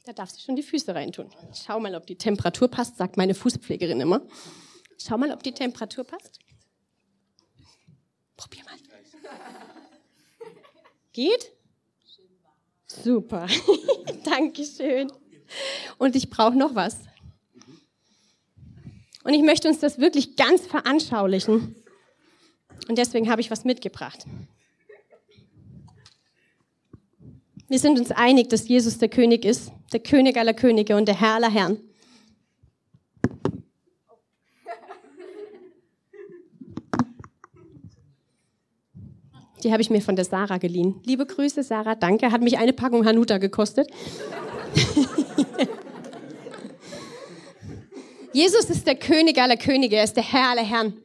Da 0.07 0.13
darfst 0.13 0.37
du 0.37 0.41
schon 0.41 0.55
die 0.55 0.63
Füße 0.63 0.95
reintun. 0.95 1.29
Schau 1.53 1.81
mal, 1.81 1.97
ob 1.97 2.07
die 2.07 2.15
Temperatur 2.15 2.69
passt, 2.69 2.97
sagt 2.97 3.17
meine 3.17 3.35
Fußpflegerin 3.35 4.01
immer. 4.01 4.23
Schau 4.99 5.19
mal, 5.19 5.33
ob 5.33 5.43
die 5.43 5.51
Temperatur 5.51 6.05
passt. 6.05 6.39
Probier 8.37 8.63
mal. 8.65 8.75
Geht? 11.13 11.51
Super. 12.87 13.49
Dankeschön. 14.25 15.11
Und 15.99 16.15
ich 16.15 16.31
brauche 16.31 16.55
noch 16.55 16.77
was. 16.77 16.99
Und 19.25 19.35
ich 19.35 19.43
möchte 19.43 19.67
uns 19.67 19.81
das 19.81 19.99
wirklich 19.99 20.37
ganz 20.37 20.69
veranschaulichen. 20.69 21.75
Und 22.89 22.97
deswegen 22.97 23.29
habe 23.29 23.41
ich 23.41 23.51
was 23.51 23.65
mitgebracht. 23.65 24.25
Wir 27.69 27.81
sind 27.81 27.99
uns 27.99 28.13
einig, 28.13 28.49
dass 28.49 28.69
Jesus 28.69 28.99
der 28.99 29.09
König 29.09 29.45
ist, 29.45 29.73
der 29.93 29.99
König 29.99 30.37
aller 30.37 30.55
Könige 30.55 30.97
und 30.97 31.09
der 31.09 31.21
Herr 31.21 31.35
aller 31.35 31.51
Herren. 31.51 31.81
Die 39.65 39.73
habe 39.73 39.83
ich 39.83 39.91
mir 39.91 40.01
von 40.01 40.15
der 40.15 40.25
Sarah 40.25 40.59
geliehen. 40.59 41.01
Liebe 41.05 41.27
Grüße, 41.27 41.65
Sarah, 41.65 41.97
danke. 41.97 42.31
Hat 42.31 42.41
mich 42.41 42.57
eine 42.57 42.73
Packung 42.73 43.05
Hanuta 43.05 43.39
gekostet. 43.39 43.89
Jesus 48.33 48.71
ist 48.71 48.87
der 48.87 48.95
König 48.95 49.43
aller 49.43 49.57
Könige, 49.57 49.97
er 49.97 50.05
ist 50.05 50.15
der 50.15 50.23
Herr 50.23 50.51
aller 50.51 50.63
Herren. 50.63 51.03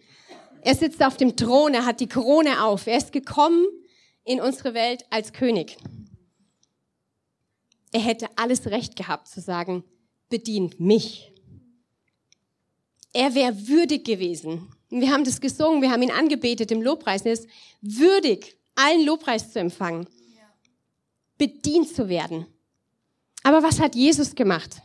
Er 0.62 0.76
sitzt 0.76 1.04
auf 1.04 1.18
dem 1.18 1.36
Thron, 1.36 1.74
er 1.74 1.88
hat 1.88 2.00
die 2.02 2.08
Krone 2.08 2.64
auf. 2.64 2.86
Er 2.86 2.98
ist 2.98 3.12
gekommen 3.12 3.66
in 4.26 4.40
unsere 4.40 4.76
Welt 4.76 5.06
als 5.10 5.34
König. 5.34 5.78
Er 7.92 8.00
hätte 8.00 8.30
alles 8.38 8.68
Recht 8.68 8.96
gehabt 8.96 9.28
zu 9.28 9.42
sagen, 9.42 9.84
bedient 10.30 10.80
mich. 10.80 11.34
Er 13.14 13.36
wäre 13.36 13.68
würdig 13.68 14.06
gewesen. 14.06 14.70
Wir 14.90 15.12
haben 15.12 15.24
das 15.24 15.42
gesungen, 15.42 15.82
wir 15.82 15.92
haben 15.92 16.02
ihn 16.02 16.12
angebetet 16.12 16.72
im 16.72 16.82
Lobpreis. 16.82 17.24
Er 17.24 17.34
ist 17.34 17.48
würdig, 17.82 18.58
allen 18.76 19.06
Lobpreis 19.06 19.52
zu 19.52 19.60
empfangen, 19.60 20.08
bedient 21.38 21.94
zu 21.94 22.08
werden. 22.08 22.46
Aber 23.44 23.64
was 23.64 23.80
hat 23.80 23.96
Jesus 23.96 24.36
gemacht? 24.36 24.82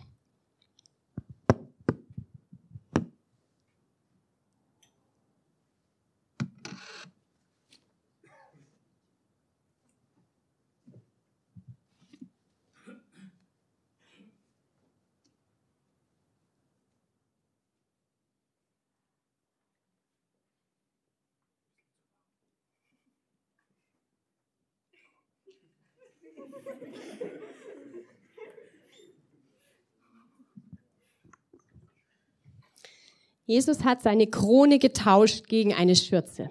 Jesus 33.47 33.85
hat 33.85 34.03
seine 34.03 34.27
Krone 34.27 34.81
getauscht 34.81 35.47
gegen 35.47 35.73
eine 35.73 35.95
Schürze. 35.95 36.51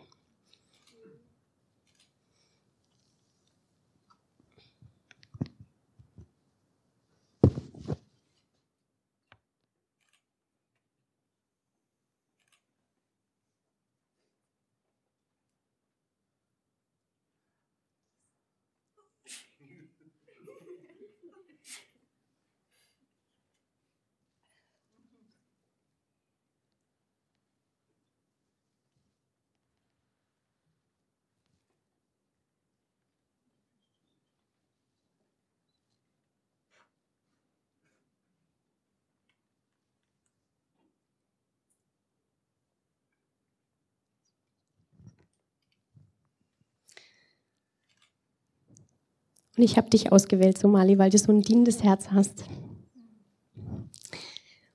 Und 49.57 49.63
ich 49.63 49.77
habe 49.77 49.89
dich 49.89 50.11
ausgewählt, 50.11 50.57
Somali, 50.57 50.97
weil 50.97 51.09
du 51.09 51.17
so 51.17 51.31
ein 51.31 51.41
dienendes 51.41 51.83
Herz 51.83 52.09
hast. 52.11 52.43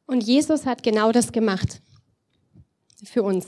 Und 0.07 0.23
Jesus 0.23 0.67
hat 0.67 0.83
genau 0.83 1.13
das 1.13 1.33
gemacht 1.33 1.81
für 3.05 3.23
uns. 3.23 3.47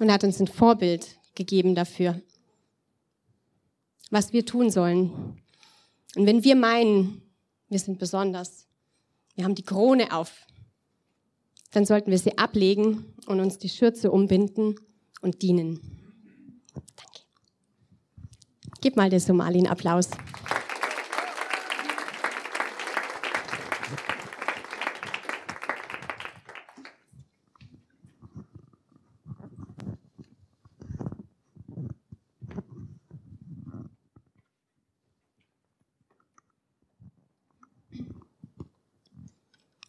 Und 0.00 0.08
er 0.08 0.14
hat 0.14 0.24
uns 0.24 0.40
ein 0.40 0.48
Vorbild 0.48 1.18
gegeben 1.34 1.74
dafür, 1.74 2.20
was 4.10 4.32
wir 4.32 4.44
tun 4.44 4.70
sollen. 4.70 5.40
Und 6.16 6.26
wenn 6.26 6.42
wir 6.44 6.56
meinen, 6.56 7.22
wir 7.68 7.78
sind 7.78 7.98
besonders, 7.98 8.66
wir 9.34 9.44
haben 9.44 9.54
die 9.54 9.62
Krone 9.62 10.12
auf, 10.12 10.46
dann 11.70 11.86
sollten 11.86 12.10
wir 12.10 12.18
sie 12.18 12.36
ablegen 12.36 13.14
und 13.26 13.40
uns 13.40 13.58
die 13.58 13.68
Schürze 13.68 14.10
umbinden 14.10 14.76
und 15.20 15.42
dienen. 15.42 16.01
Gib 18.82 18.96
mal 18.96 19.08
der 19.08 19.20
Somali 19.20 19.58
einen 19.58 19.68
Applaus. 19.68 20.10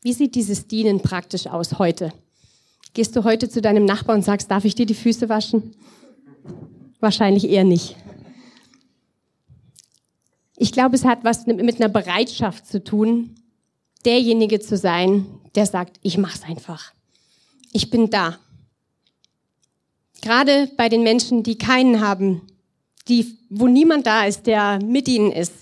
Wie 0.03 0.13
sieht 0.13 0.35
dieses 0.35 0.67
Dienen 0.67 1.01
praktisch 1.01 1.47
aus 1.47 1.79
heute? 1.79 2.13
Gehst 2.93 3.15
du 3.15 3.23
heute 3.23 3.49
zu 3.49 3.59
deinem 3.59 3.85
Nachbarn 3.85 4.17
und 4.19 4.23
sagst, 4.23 4.51
darf 4.51 4.65
ich 4.65 4.75
dir 4.75 4.85
die 4.85 4.93
Füße 4.93 5.29
waschen? 5.29 5.75
Wahrscheinlich 6.99 7.49
eher 7.49 7.63
nicht. 7.63 7.95
Ich 10.57 10.71
glaube, 10.71 10.95
es 10.95 11.05
hat 11.05 11.23
was 11.23 11.45
mit 11.47 11.79
einer 11.79 11.89
Bereitschaft 11.89 12.67
zu 12.67 12.83
tun, 12.83 13.35
derjenige 14.05 14.59
zu 14.59 14.77
sein, 14.77 15.25
der 15.55 15.65
sagt, 15.65 15.97
ich 16.01 16.17
mach's 16.17 16.43
einfach. 16.43 16.93
Ich 17.71 17.89
bin 17.89 18.09
da. 18.09 18.37
Gerade 20.21 20.71
bei 20.77 20.89
den 20.89 21.03
Menschen, 21.03 21.43
die 21.43 21.57
keinen 21.57 22.01
haben, 22.01 22.41
die, 23.07 23.37
wo 23.49 23.67
niemand 23.67 24.07
da 24.07 24.25
ist, 24.25 24.47
der 24.47 24.79
mit 24.83 25.07
ihnen 25.07 25.31
ist, 25.31 25.53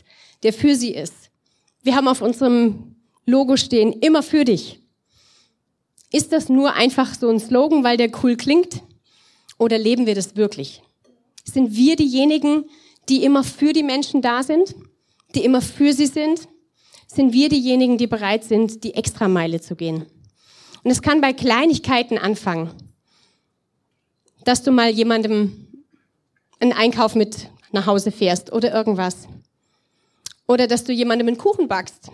der 0.44 0.54
für 0.54 0.76
sie 0.76 0.94
ist. 0.94 1.32
Wir 1.84 1.96
haben 1.96 2.08
auf 2.08 2.22
unserem 2.22 2.96
Logo 3.26 3.58
stehen, 3.58 3.94
immer 3.94 4.22
für 4.22 4.46
dich. 4.46 4.80
Ist 6.12 6.32
das 6.34 6.50
nur 6.50 6.74
einfach 6.74 7.16
so 7.16 7.30
ein 7.30 7.40
Slogan, 7.40 7.84
weil 7.84 7.98
der 7.98 8.12
cool 8.24 8.36
klingt? 8.36 8.82
Oder 9.58 9.78
leben 9.78 10.06
wir 10.06 10.16
das 10.16 10.36
wirklich? 10.36 10.82
Sind 11.46 11.76
wir 11.76 11.96
diejenigen, 11.96 12.66
die 13.12 13.26
immer 13.26 13.44
für 13.44 13.74
die 13.74 13.84
Menschen 13.84 14.22
da 14.22 14.42
sind, 14.42 14.74
die 15.36 15.44
immer 15.44 15.62
für 15.62 15.92
sie 15.92 16.06
sind, 16.06 16.48
sind 17.08 17.34
wir 17.34 17.50
diejenigen, 17.50 17.98
die 17.98 18.08
bereit 18.08 18.46
sind, 18.46 18.86
die 18.86 18.94
Extrameile 18.94 19.60
zu 19.60 19.76
gehen. 19.76 20.06
Und 20.82 20.92
es 20.92 21.02
kann 21.02 21.20
bei 21.20 21.34
Kleinigkeiten 21.34 22.18
anfangen, 22.18 22.72
dass 24.46 24.64
du 24.64 24.72
mal 24.72 24.90
jemandem 24.90 25.68
einen 26.62 26.72
Einkauf 26.72 27.14
mit 27.14 27.50
nach 27.74 27.86
Hause 27.86 28.14
fährst 28.14 28.54
oder 28.54 28.74
irgendwas. 28.74 29.28
Oder 30.48 30.68
dass 30.68 30.86
du 30.86 30.94
jemandem 30.94 31.28
einen 31.28 31.38
Kuchen 31.38 31.68
backst. 31.68 32.12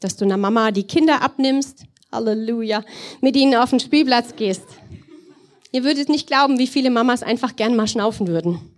Dass 0.00 0.16
du 0.16 0.24
einer 0.24 0.38
Mama 0.38 0.70
die 0.70 0.84
Kinder 0.84 1.20
abnimmst, 1.20 1.84
Halleluja, 2.10 2.82
mit 3.20 3.36
ihnen 3.36 3.56
auf 3.56 3.70
den 3.70 3.80
Spielplatz 3.80 4.36
gehst. 4.36 4.64
Ihr 5.70 5.84
würdet 5.84 6.08
nicht 6.08 6.26
glauben, 6.26 6.58
wie 6.58 6.66
viele 6.66 6.88
Mamas 6.88 7.22
einfach 7.22 7.56
gern 7.56 7.76
mal 7.76 7.88
schnaufen 7.88 8.26
würden. 8.26 8.77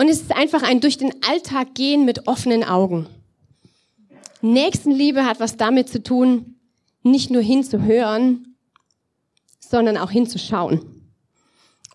Und 0.00 0.08
es 0.08 0.22
ist 0.22 0.34
einfach 0.34 0.62
ein 0.62 0.80
durch 0.80 0.96
den 0.96 1.12
Alltag 1.28 1.74
gehen 1.74 2.06
mit 2.06 2.26
offenen 2.26 2.64
Augen. 2.64 3.06
Nächstenliebe 4.40 5.26
hat 5.26 5.40
was 5.40 5.58
damit 5.58 5.90
zu 5.90 6.02
tun, 6.02 6.54
nicht 7.02 7.30
nur 7.30 7.42
hinzuhören, 7.42 8.56
sondern 9.58 9.98
auch 9.98 10.10
hinzuschauen. 10.10 10.80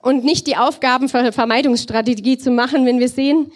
Und 0.04 0.24
nicht 0.24 0.46
die 0.46 0.56
Aufgabenvermeidungsstrategie 0.56 2.38
zu 2.38 2.52
machen, 2.52 2.86
wenn 2.86 3.00
wir 3.00 3.10
sehen, 3.10 3.52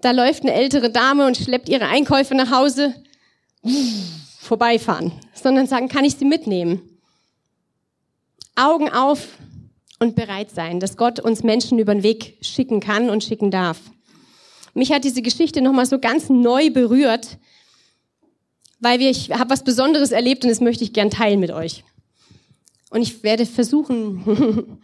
da 0.00 0.12
läuft 0.12 0.44
eine 0.44 0.52
ältere 0.52 0.90
Dame 0.90 1.26
und 1.26 1.36
schleppt 1.36 1.68
ihre 1.68 1.88
Einkäufe 1.88 2.36
nach 2.36 2.52
Hause, 2.52 2.94
vorbeifahren, 4.38 5.10
sondern 5.34 5.66
sagen, 5.66 5.88
kann 5.88 6.04
ich 6.04 6.14
sie 6.14 6.24
mitnehmen? 6.24 6.82
Augen 8.54 8.90
auf, 8.90 9.26
und 9.98 10.14
bereit 10.14 10.50
sein, 10.50 10.80
dass 10.80 10.96
Gott 10.96 11.20
uns 11.20 11.42
Menschen 11.42 11.78
über 11.78 11.94
den 11.94 12.02
Weg 12.02 12.38
schicken 12.40 12.80
kann 12.80 13.10
und 13.10 13.24
schicken 13.24 13.50
darf. 13.50 13.78
Mich 14.74 14.92
hat 14.92 15.04
diese 15.04 15.22
Geschichte 15.22 15.60
nochmal 15.60 15.86
so 15.86 15.98
ganz 15.98 16.28
neu 16.28 16.70
berührt, 16.70 17.38
weil 18.80 19.00
wir, 19.00 19.10
ich 19.10 19.30
habe 19.32 19.50
was 19.50 19.64
Besonderes 19.64 20.12
erlebt 20.12 20.44
und 20.44 20.50
das 20.50 20.60
möchte 20.60 20.84
ich 20.84 20.92
gern 20.92 21.10
teilen 21.10 21.40
mit 21.40 21.50
euch. 21.50 21.84
Und 22.90 23.02
ich 23.02 23.22
werde 23.22 23.44
versuchen, 23.44 24.78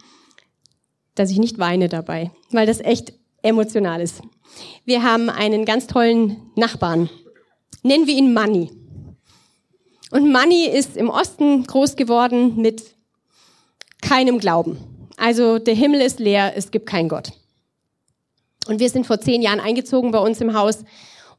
dass 1.15 1.31
ich 1.31 1.37
nicht 1.37 1.59
weine 1.59 1.87
dabei, 1.87 2.31
weil 2.51 2.67
das 2.67 2.81
echt 2.81 3.13
emotional 3.41 4.01
ist. 4.01 4.21
Wir 4.83 5.03
haben 5.03 5.29
einen 5.29 5.65
ganz 5.65 5.87
tollen 5.87 6.51
Nachbarn. 6.55 7.09
Nennen 7.83 8.07
wir 8.07 8.15
ihn 8.15 8.33
Manny. 8.33 8.71
Und 10.11 10.31
Manny 10.31 10.65
ist 10.65 10.97
im 10.97 11.09
Osten 11.09 11.63
groß 11.63 11.95
geworden 11.95 12.61
mit 12.61 12.83
keinem 14.01 14.39
Glauben. 14.39 14.94
Also 15.17 15.59
der 15.59 15.75
Himmel 15.75 16.01
ist 16.01 16.19
leer, 16.19 16.53
es 16.55 16.71
gibt 16.71 16.87
keinen 16.87 17.09
Gott. 17.09 17.31
Und 18.67 18.79
wir 18.79 18.89
sind 18.89 19.05
vor 19.05 19.19
zehn 19.19 19.41
Jahren 19.41 19.59
eingezogen 19.59 20.11
bei 20.11 20.19
uns 20.19 20.41
im 20.41 20.53
Haus 20.53 20.83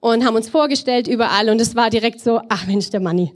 und 0.00 0.24
haben 0.24 0.36
uns 0.36 0.48
vorgestellt 0.48 1.08
überall 1.08 1.48
und 1.48 1.60
es 1.60 1.74
war 1.74 1.90
direkt 1.90 2.20
so, 2.20 2.40
ach 2.48 2.66
Mensch, 2.66 2.90
der 2.90 3.00
Manni, 3.00 3.32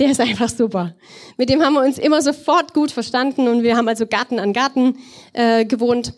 Der 0.00 0.10
ist 0.10 0.20
einfach 0.20 0.48
super. 0.48 0.94
Mit 1.36 1.50
dem 1.50 1.62
haben 1.62 1.74
wir 1.74 1.82
uns 1.82 1.98
immer 1.98 2.22
sofort 2.22 2.72
gut 2.72 2.90
verstanden 2.90 3.48
und 3.48 3.62
wir 3.62 3.76
haben 3.76 3.86
also 3.86 4.06
Garten 4.06 4.38
an 4.38 4.54
Garten 4.54 4.96
äh, 5.34 5.66
gewohnt. 5.66 6.14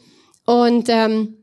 Und, 0.47 0.89
ähm, 0.89 1.39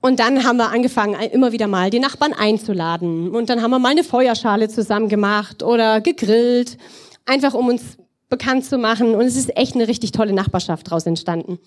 und 0.00 0.20
dann 0.20 0.44
haben 0.44 0.56
wir 0.56 0.70
angefangen, 0.70 1.14
immer 1.32 1.50
wieder 1.50 1.66
mal 1.66 1.90
die 1.90 1.98
Nachbarn 1.98 2.32
einzuladen. 2.32 3.34
Und 3.34 3.50
dann 3.50 3.60
haben 3.60 3.72
wir 3.72 3.80
mal 3.80 3.90
eine 3.90 4.04
Feuerschale 4.04 4.68
zusammen 4.68 5.08
gemacht 5.08 5.64
oder 5.64 6.00
gegrillt, 6.00 6.78
einfach 7.26 7.54
um 7.54 7.66
uns 7.66 7.98
bekannt 8.32 8.64
zu 8.64 8.78
machen. 8.78 9.14
Und 9.14 9.26
es 9.26 9.36
ist 9.36 9.54
echt 9.56 9.74
eine 9.74 9.86
richtig 9.86 10.10
tolle 10.10 10.32
Nachbarschaft 10.32 10.86
daraus 10.86 11.04
entstanden. 11.04 11.58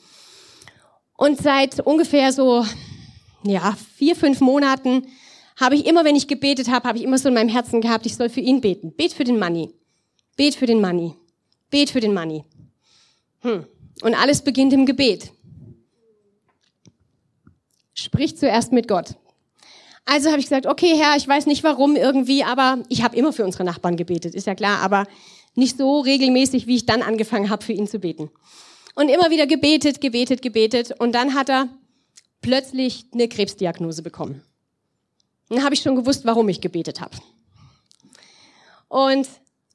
Und 1.15 1.39
seit 1.39 1.79
ungefähr 1.79 2.33
so, 2.33 2.65
ja, 3.43 3.77
vier, 3.95 4.15
fünf 4.15 4.41
Monaten 4.41 5.05
habe 5.57 5.75
ich 5.75 5.85
immer, 5.85 6.03
wenn 6.03 6.15
ich 6.15 6.27
gebetet 6.27 6.67
habe, 6.69 6.87
habe 6.89 6.97
ich 6.97 7.03
immer 7.03 7.19
so 7.19 7.29
in 7.29 7.35
meinem 7.35 7.49
Herzen 7.49 7.81
gehabt, 7.81 8.07
ich 8.07 8.15
soll 8.15 8.29
für 8.29 8.41
ihn 8.41 8.61
beten. 8.61 8.93
Bet 8.97 9.13
für 9.13 9.23
den 9.23 9.39
Money. 9.39 9.69
Bet 10.35 10.55
für 10.55 10.65
den 10.65 10.81
Money. 10.81 11.13
Bet 11.69 11.91
für 11.91 11.99
den 11.99 12.13
Money. 12.15 12.43
Hm. 13.41 13.65
Und 14.01 14.15
alles 14.15 14.41
beginnt 14.41 14.73
im 14.73 14.87
Gebet. 14.87 15.31
Sprich 17.93 18.35
zuerst 18.37 18.73
mit 18.73 18.87
Gott. 18.87 19.15
Also 20.05 20.29
habe 20.29 20.39
ich 20.39 20.45
gesagt, 20.45 20.65
okay, 20.65 20.95
Herr, 20.97 21.15
ich 21.15 21.27
weiß 21.27 21.45
nicht 21.45 21.63
warum 21.63 21.95
irgendwie, 21.95 22.43
aber 22.43 22.79
ich 22.89 23.03
habe 23.03 23.15
immer 23.15 23.31
für 23.31 23.45
unsere 23.45 23.63
Nachbarn 23.63 23.97
gebetet, 23.97 24.35
ist 24.35 24.47
ja 24.47 24.55
klar, 24.55 24.79
aber 24.79 25.05
nicht 25.55 25.77
so 25.77 25.99
regelmäßig, 25.99 26.67
wie 26.67 26.75
ich 26.75 26.85
dann 26.85 27.01
angefangen 27.01 27.49
habe, 27.49 27.63
für 27.63 27.73
ihn 27.73 27.87
zu 27.87 27.99
beten. 27.99 28.29
Und 28.93 29.09
immer 29.09 29.29
wieder 29.29 29.47
gebetet, 29.47 29.99
gebetet, 29.99 30.41
gebetet. 30.41 30.93
Und 30.99 31.13
dann 31.13 31.33
hat 31.33 31.49
er 31.49 31.67
plötzlich 32.41 33.05
eine 33.13 33.27
Krebsdiagnose 33.27 34.03
bekommen. 34.03 34.41
Dann 35.49 35.63
habe 35.63 35.75
ich 35.75 35.81
schon 35.81 35.95
gewusst, 35.95 36.25
warum 36.25 36.49
ich 36.49 36.61
gebetet 36.61 37.01
habe. 37.01 37.17
Und 38.87 39.27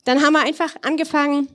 dann 0.04 0.22
haben 0.22 0.32
wir 0.32 0.40
einfach 0.40 0.74
angefangen, 0.82 1.48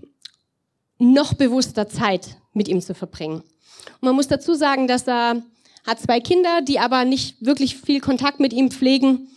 noch 0.98 1.34
bewusster 1.34 1.90
Zeit 1.90 2.38
mit 2.54 2.68
ihm 2.68 2.82
zu 2.82 2.94
verbringen. 2.94 3.42
Und 3.42 4.02
man 4.02 4.16
muss 4.16 4.28
dazu 4.28 4.54
sagen, 4.54 4.88
dass 4.88 5.08
er 5.08 5.44
hat 5.86 6.00
zwei 6.00 6.20
Kinder, 6.20 6.62
die 6.62 6.80
aber 6.80 7.06
nicht 7.06 7.46
wirklich 7.46 7.78
viel 7.78 8.00
Kontakt 8.00 8.40
mit 8.40 8.54
ihm 8.54 8.72
pflegen. 8.72 9.30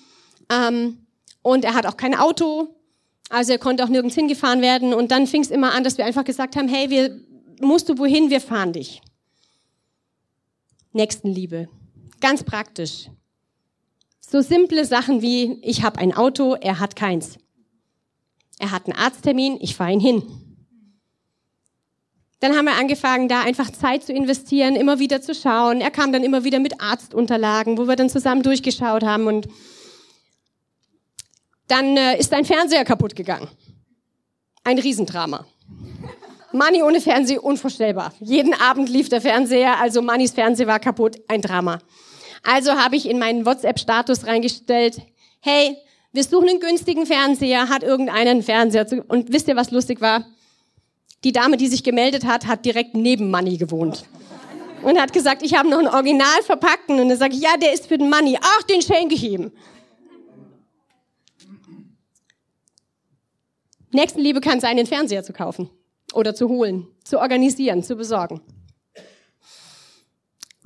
Ähm, 0.51 1.07
und 1.42 1.64
er 1.64 1.74
hat 1.74 1.87
auch 1.87 1.96
kein 1.96 2.14
Auto, 2.14 2.74
also 3.29 3.53
er 3.53 3.59
konnte 3.59 3.85
auch 3.85 3.88
nirgends 3.88 4.14
hingefahren 4.14 4.62
werden. 4.62 4.95
Und 4.95 5.11
dann 5.11 5.27
fing 5.27 5.43
es 5.43 5.51
immer 5.51 5.73
an, 5.75 5.85
dass 5.85 5.99
wir 5.99 6.05
einfach 6.05 6.25
gesagt 6.25 6.57
haben, 6.57 6.69
hey, 6.69 6.91
wir, 6.91 7.21
musst 7.61 7.88
du 7.88 7.99
wohin, 7.99 8.31
wir 8.31 8.41
fahren 8.41 8.73
dich. 8.73 9.03
Nächstenliebe. 10.93 11.69
Ganz 12.21 12.43
praktisch. 12.43 13.11
So 14.21 14.41
simple 14.41 14.85
Sachen 14.85 15.23
wie, 15.23 15.59
ich 15.62 15.83
habe 15.83 15.99
ein 16.01 16.14
Auto, 16.14 16.55
er 16.55 16.81
hat 16.81 16.97
keins. 16.97 17.38
Er 18.59 18.73
hat 18.73 18.87
einen 18.87 18.97
Arzttermin, 18.97 19.59
ich 19.61 19.77
fahre 19.77 19.93
ihn 19.93 20.01
hin. 20.01 20.23
Dann 22.41 22.57
haben 22.57 22.67
wir 22.67 22.77
angefangen, 22.77 23.29
da 23.29 23.43
einfach 23.43 23.71
Zeit 23.71 24.05
zu 24.05 24.12
investieren, 24.12 24.77
immer 24.77 24.99
wieder 24.99 25.21
zu 25.21 25.35
schauen. 25.35 25.81
Er 25.81 25.91
kam 25.91 26.12
dann 26.12 26.23
immer 26.23 26.45
wieder 26.45 26.61
mit 26.61 26.81
Arztunterlagen, 26.81 27.79
wo 27.79 27.88
wir 27.88 27.97
dann 27.97 28.09
zusammen 28.09 28.43
durchgeschaut 28.43 29.03
haben 29.03 29.27
und 29.27 29.49
dann 31.69 31.97
äh, 31.97 32.19
ist 32.19 32.33
ein 32.33 32.45
Fernseher 32.45 32.85
kaputt 32.85 33.15
gegangen. 33.15 33.49
Ein 34.65 34.79
Riesendrama. 34.79 35.47
Money 36.53 36.83
ohne 36.83 37.01
Fernseher 37.01 37.45
unvorstellbar. 37.45 38.13
Jeden 38.21 38.55
Abend 38.55 38.89
lief 38.89 39.09
der 39.09 39.21
Fernseher, 39.21 39.79
also 39.79 40.01
Mannys 40.01 40.33
Fernseher 40.33 40.67
war 40.67 40.81
kaputt, 40.81 41.17
ein 41.29 41.43
Drama. 41.43 41.79
Also 42.43 42.73
habe 42.73 42.97
ich 42.97 43.09
in 43.09 43.19
meinen 43.19 43.45
WhatsApp-Status 43.45 44.27
reingestellt, 44.27 45.03
hey, 45.41 45.77
wir 46.13 46.25
suchen 46.25 46.49
einen 46.49 46.61
günstigen 46.61 47.05
Fernseher, 47.05 47.69
hat 47.69 47.83
irgendeinen 47.83 48.43
Fernseher. 48.43 48.87
Und 49.09 49.33
wisst 49.33 49.49
ihr, 49.49 49.57
was 49.57 49.71
lustig 49.71 50.01
war? 50.01 50.25
Die 51.25 51.33
Dame, 51.33 51.57
die 51.57 51.67
sich 51.67 51.85
gemeldet 51.85 52.25
hat, 52.25 52.47
hat 52.47 52.65
direkt 52.65 52.95
neben 52.95 53.31
Money 53.31 53.59
gewohnt. 53.59 54.05
Und 54.83 54.99
hat 54.99 55.13
gesagt, 55.13 55.43
ich 55.43 55.55
habe 55.55 55.69
noch 55.69 55.79
einen 55.79 55.89
Original 55.89 56.43
verpackten. 56.45 56.99
Und 57.01 57.11
dann 57.11 57.19
sage 57.19 57.35
ich, 57.35 57.41
ja, 57.41 57.57
der 57.57 57.75
ist 57.75 57.89
für 57.89 57.99
den 57.99 58.09
Money. 58.09 58.39
Ach, 58.41 58.63
den 58.63 58.81
schenke 58.81 59.17
ich 59.17 59.25
ihm. 59.25 59.53
Nächstenliebe 63.90 64.40
kann 64.40 64.61
sein, 64.61 64.77
den 64.77 64.87
Fernseher 64.87 65.22
zu 65.22 65.33
kaufen 65.33 65.70
oder 66.12 66.35
zu 66.35 66.48
holen, 66.48 66.88
zu 67.05 67.18
organisieren, 67.18 67.83
zu 67.83 67.96
besorgen. 67.96 68.40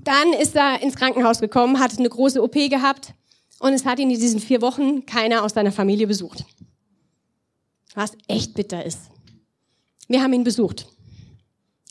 Dann 0.03 0.33
ist 0.33 0.57
er 0.57 0.83
ins 0.83 0.97
Krankenhaus 0.97 1.41
gekommen, 1.41 1.79
hat 1.79 1.97
eine 1.97 2.09
große 2.09 2.43
OP 2.43 2.55
gehabt 2.55 3.15
und 3.61 3.73
es 3.73 3.85
hat 3.85 4.01
ihn 4.01 4.11
in 4.11 4.19
diesen 4.19 4.41
vier 4.41 4.61
Wochen 4.61 5.07
keiner 5.07 5.45
aus 5.45 5.53
seiner 5.53 5.71
Familie 5.71 6.09
besucht. 6.09 6.45
Was 7.95 8.13
echt 8.27 8.55
bitter 8.55 8.85
ist. 8.85 8.99
Wir 10.09 10.23
haben 10.23 10.33
ihn 10.33 10.45
besucht. 10.45 10.89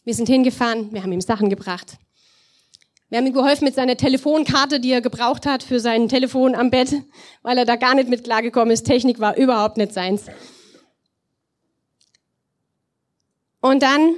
Wir 0.03 0.13
sind 0.13 0.27
hingefahren, 0.27 0.91
wir 0.91 1.03
haben 1.03 1.11
ihm 1.11 1.21
Sachen 1.21 1.49
gebracht. 1.49 1.97
Wir 3.09 3.17
haben 3.17 3.27
ihm 3.27 3.33
geholfen 3.33 3.65
mit 3.65 3.75
seiner 3.75 3.97
Telefonkarte, 3.97 4.79
die 4.79 4.91
er 4.91 5.01
gebraucht 5.01 5.45
hat 5.45 5.63
für 5.63 5.79
sein 5.79 6.09
Telefon 6.09 6.55
am 6.55 6.69
Bett, 6.71 6.93
weil 7.43 7.57
er 7.57 7.65
da 7.65 7.75
gar 7.75 7.93
nicht 7.93 8.09
mit 8.09 8.23
klargekommen 8.23 8.71
ist. 8.71 8.83
Technik 8.83 9.19
war 9.19 9.37
überhaupt 9.37 9.77
nicht 9.77 9.93
seins. 9.93 10.25
Und 13.61 13.83
dann 13.83 14.15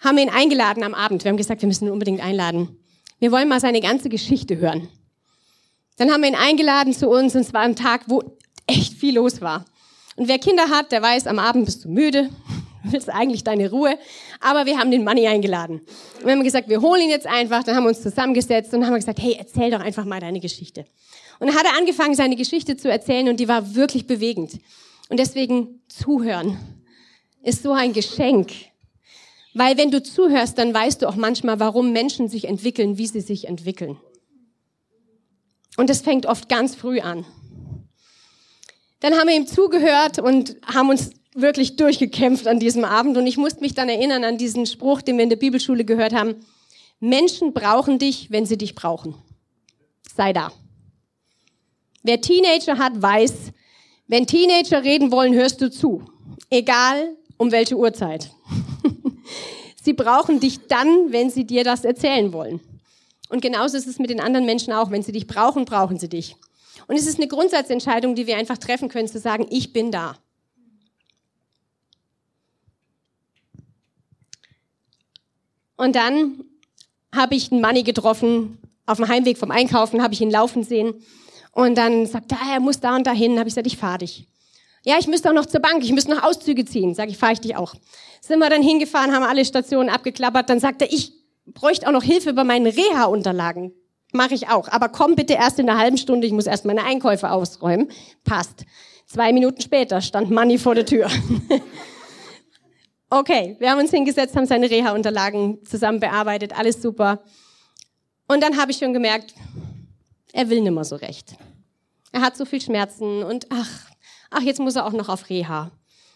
haben 0.00 0.16
wir 0.16 0.24
ihn 0.24 0.30
eingeladen 0.30 0.82
am 0.82 0.94
Abend. 0.94 1.24
Wir 1.24 1.30
haben 1.30 1.36
gesagt, 1.36 1.62
wir 1.62 1.68
müssen 1.68 1.86
ihn 1.86 1.92
unbedingt 1.92 2.22
einladen. 2.22 2.76
Wir 3.20 3.30
wollen 3.30 3.48
mal 3.48 3.60
seine 3.60 3.80
ganze 3.80 4.08
Geschichte 4.08 4.58
hören. 4.58 4.88
Dann 5.96 6.10
haben 6.10 6.22
wir 6.22 6.28
ihn 6.28 6.34
eingeladen 6.34 6.92
zu 6.92 7.08
uns 7.08 7.34
und 7.34 7.42
es 7.42 7.54
war 7.54 7.60
ein 7.60 7.76
Tag, 7.76 8.02
wo 8.08 8.22
echt 8.66 8.94
viel 8.94 9.14
los 9.14 9.40
war. 9.40 9.64
Und 10.16 10.28
wer 10.28 10.38
Kinder 10.38 10.68
hat, 10.68 10.90
der 10.92 11.02
weiß, 11.02 11.26
am 11.26 11.38
Abend 11.38 11.64
bist 11.64 11.84
du 11.84 11.88
müde, 11.88 12.28
willst 12.84 13.08
eigentlich 13.08 13.44
deine 13.44 13.70
Ruhe. 13.70 13.96
Aber 14.40 14.66
wir 14.66 14.78
haben 14.78 14.90
den 14.90 15.04
Manni 15.04 15.28
eingeladen. 15.28 15.82
Und 16.18 16.24
wir 16.24 16.32
haben 16.32 16.42
gesagt, 16.42 16.68
wir 16.68 16.80
holen 16.80 17.02
ihn 17.02 17.10
jetzt 17.10 17.26
einfach. 17.26 17.62
Dann 17.62 17.76
haben 17.76 17.84
wir 17.84 17.90
uns 17.90 18.02
zusammengesetzt 18.02 18.74
und 18.74 18.84
haben 18.84 18.94
gesagt, 18.94 19.20
hey, 19.20 19.36
erzähl 19.38 19.70
doch 19.70 19.80
einfach 19.80 20.04
mal 20.04 20.20
deine 20.20 20.40
Geschichte. 20.40 20.84
Und 21.38 21.48
dann 21.48 21.56
hat 21.56 21.66
er 21.66 21.78
angefangen, 21.78 22.14
seine 22.14 22.36
Geschichte 22.36 22.76
zu 22.76 22.90
erzählen 22.90 23.28
und 23.28 23.38
die 23.38 23.48
war 23.48 23.74
wirklich 23.74 24.06
bewegend. 24.06 24.58
Und 25.08 25.18
deswegen 25.20 25.80
zuhören 25.88 26.58
ist 27.42 27.62
so 27.62 27.72
ein 27.72 27.92
Geschenk. 27.92 28.52
Weil 29.54 29.76
wenn 29.76 29.90
du 29.90 30.02
zuhörst, 30.02 30.58
dann 30.58 30.72
weißt 30.72 31.02
du 31.02 31.08
auch 31.08 31.16
manchmal, 31.16 31.60
warum 31.60 31.92
Menschen 31.92 32.28
sich 32.28 32.44
entwickeln, 32.44 32.98
wie 32.98 33.06
sie 33.06 33.20
sich 33.20 33.48
entwickeln. 33.48 33.98
Und 35.76 35.90
das 35.90 36.00
fängt 36.00 36.26
oft 36.26 36.48
ganz 36.48 36.74
früh 36.74 37.00
an. 37.00 37.24
Dann 39.00 39.14
haben 39.14 39.28
wir 39.28 39.36
ihm 39.36 39.46
zugehört 39.46 40.18
und 40.18 40.56
haben 40.64 40.90
uns 40.90 41.10
wirklich 41.34 41.76
durchgekämpft 41.76 42.46
an 42.46 42.60
diesem 42.60 42.84
Abend. 42.84 43.16
Und 43.16 43.26
ich 43.26 43.36
musste 43.36 43.60
mich 43.60 43.74
dann 43.74 43.88
erinnern 43.88 44.24
an 44.24 44.38
diesen 44.38 44.66
Spruch, 44.66 45.02
den 45.02 45.16
wir 45.16 45.24
in 45.24 45.30
der 45.30 45.36
Bibelschule 45.36 45.84
gehört 45.84 46.12
haben. 46.12 46.36
Menschen 47.00 47.52
brauchen 47.52 47.98
dich, 47.98 48.30
wenn 48.30 48.46
sie 48.46 48.58
dich 48.58 48.74
brauchen. 48.74 49.14
Sei 50.14 50.32
da. 50.32 50.52
Wer 52.02 52.20
Teenager 52.20 52.78
hat, 52.78 53.00
weiß, 53.00 53.52
wenn 54.06 54.26
Teenager 54.26 54.84
reden 54.84 55.10
wollen, 55.10 55.34
hörst 55.34 55.60
du 55.60 55.70
zu. 55.70 56.04
Egal 56.50 57.16
um 57.38 57.50
welche 57.50 57.76
Uhrzeit. 57.76 58.30
Sie 59.82 59.92
brauchen 59.92 60.40
dich 60.40 60.66
dann, 60.68 61.12
wenn 61.12 61.30
sie 61.30 61.44
dir 61.44 61.64
das 61.64 61.84
erzählen 61.84 62.32
wollen. 62.32 62.60
Und 63.28 63.40
genauso 63.40 63.76
ist 63.76 63.86
es 63.86 63.98
mit 63.98 64.10
den 64.10 64.20
anderen 64.20 64.46
Menschen 64.46 64.72
auch. 64.72 64.90
Wenn 64.90 65.02
sie 65.02 65.12
dich 65.12 65.26
brauchen, 65.26 65.64
brauchen 65.64 65.98
sie 65.98 66.08
dich. 66.08 66.36
Und 66.86 66.96
es 66.96 67.06
ist 67.06 67.18
eine 67.18 67.28
Grundsatzentscheidung, 67.28 68.14
die 68.14 68.26
wir 68.26 68.36
einfach 68.36 68.58
treffen 68.58 68.88
können, 68.88 69.08
zu 69.08 69.18
sagen, 69.18 69.46
ich 69.50 69.72
bin 69.72 69.90
da. 69.90 70.16
Und 75.76 75.96
dann 75.96 76.44
habe 77.14 77.34
ich 77.34 77.50
einen 77.50 77.60
Manni 77.60 77.82
getroffen, 77.82 78.58
auf 78.86 78.98
dem 78.98 79.08
Heimweg 79.08 79.38
vom 79.38 79.50
Einkaufen 79.50 80.02
habe 80.02 80.14
ich 80.14 80.20
ihn 80.20 80.30
laufen 80.30 80.62
sehen. 80.64 80.94
Und 81.52 81.76
dann 81.76 82.06
sagt 82.06 82.32
er, 82.32 82.38
ah, 82.40 82.54
er 82.54 82.60
muss 82.60 82.80
da 82.80 82.96
und 82.96 83.06
dahin. 83.06 83.38
Habe 83.38 83.48
ich 83.48 83.54
gesagt, 83.54 83.66
ich 83.66 83.76
fahre 83.76 83.98
dich. 83.98 84.26
Ja, 84.84 84.96
ich 84.98 85.06
müsste 85.06 85.30
auch 85.30 85.34
noch 85.34 85.46
zur 85.46 85.60
Bank, 85.60 85.84
ich 85.84 85.92
müsste 85.92 86.10
noch 86.10 86.24
Auszüge 86.24 86.64
ziehen. 86.64 86.94
Sag 86.94 87.08
ich, 87.08 87.16
fahre 87.16 87.34
ich 87.34 87.40
dich 87.40 87.56
auch. 87.56 87.74
Sind 88.20 88.38
wir 88.38 88.50
dann 88.50 88.62
hingefahren, 88.62 89.12
haben 89.14 89.24
alle 89.24 89.44
Stationen 89.44 89.88
abgeklappert. 89.88 90.50
Dann 90.50 90.60
sagt 90.60 90.82
er, 90.82 90.92
ich 90.92 91.12
bräuchte 91.46 91.86
auch 91.86 91.92
noch 91.92 92.02
Hilfe 92.02 92.32
bei 92.32 92.44
meinen 92.44 92.66
Reha-Unterlagen. 92.66 93.72
Mache 94.12 94.34
ich 94.34 94.48
auch. 94.48 94.68
Aber 94.68 94.88
komm 94.88 95.14
bitte 95.14 95.34
erst 95.34 95.58
in 95.58 95.68
einer 95.68 95.78
halben 95.78 95.98
Stunde, 95.98 96.26
ich 96.26 96.32
muss 96.32 96.46
erst 96.46 96.64
meine 96.64 96.84
Einkäufe 96.84 97.30
ausräumen. 97.30 97.90
Passt. 98.24 98.64
Zwei 99.06 99.32
Minuten 99.32 99.60
später 99.60 100.00
stand 100.00 100.30
Manni 100.30 100.58
vor 100.58 100.74
der 100.74 100.86
Tür. 100.86 101.08
okay, 103.10 103.56
wir 103.58 103.70
haben 103.70 103.80
uns 103.80 103.90
hingesetzt, 103.90 104.36
haben 104.36 104.46
seine 104.46 104.70
Reha-Unterlagen 104.70 105.64
zusammen 105.64 106.00
bearbeitet, 106.00 106.58
alles 106.58 106.80
super. 106.80 107.22
Und 108.26 108.42
dann 108.42 108.56
habe 108.58 108.70
ich 108.70 108.78
schon 108.78 108.92
gemerkt, 108.92 109.34
er 110.32 110.48
will 110.48 110.60
nimmer 110.60 110.84
so 110.84 110.96
recht. 110.96 111.36
Er 112.12 112.22
hat 112.22 112.36
so 112.36 112.44
viel 112.44 112.60
Schmerzen 112.60 113.22
und 113.22 113.46
ach, 113.50 113.91
ach, 114.32 114.42
jetzt 114.42 114.60
muss 114.60 114.76
er 114.76 114.86
auch 114.86 114.92
noch 114.92 115.08
auf 115.08 115.28
Reha. 115.28 115.70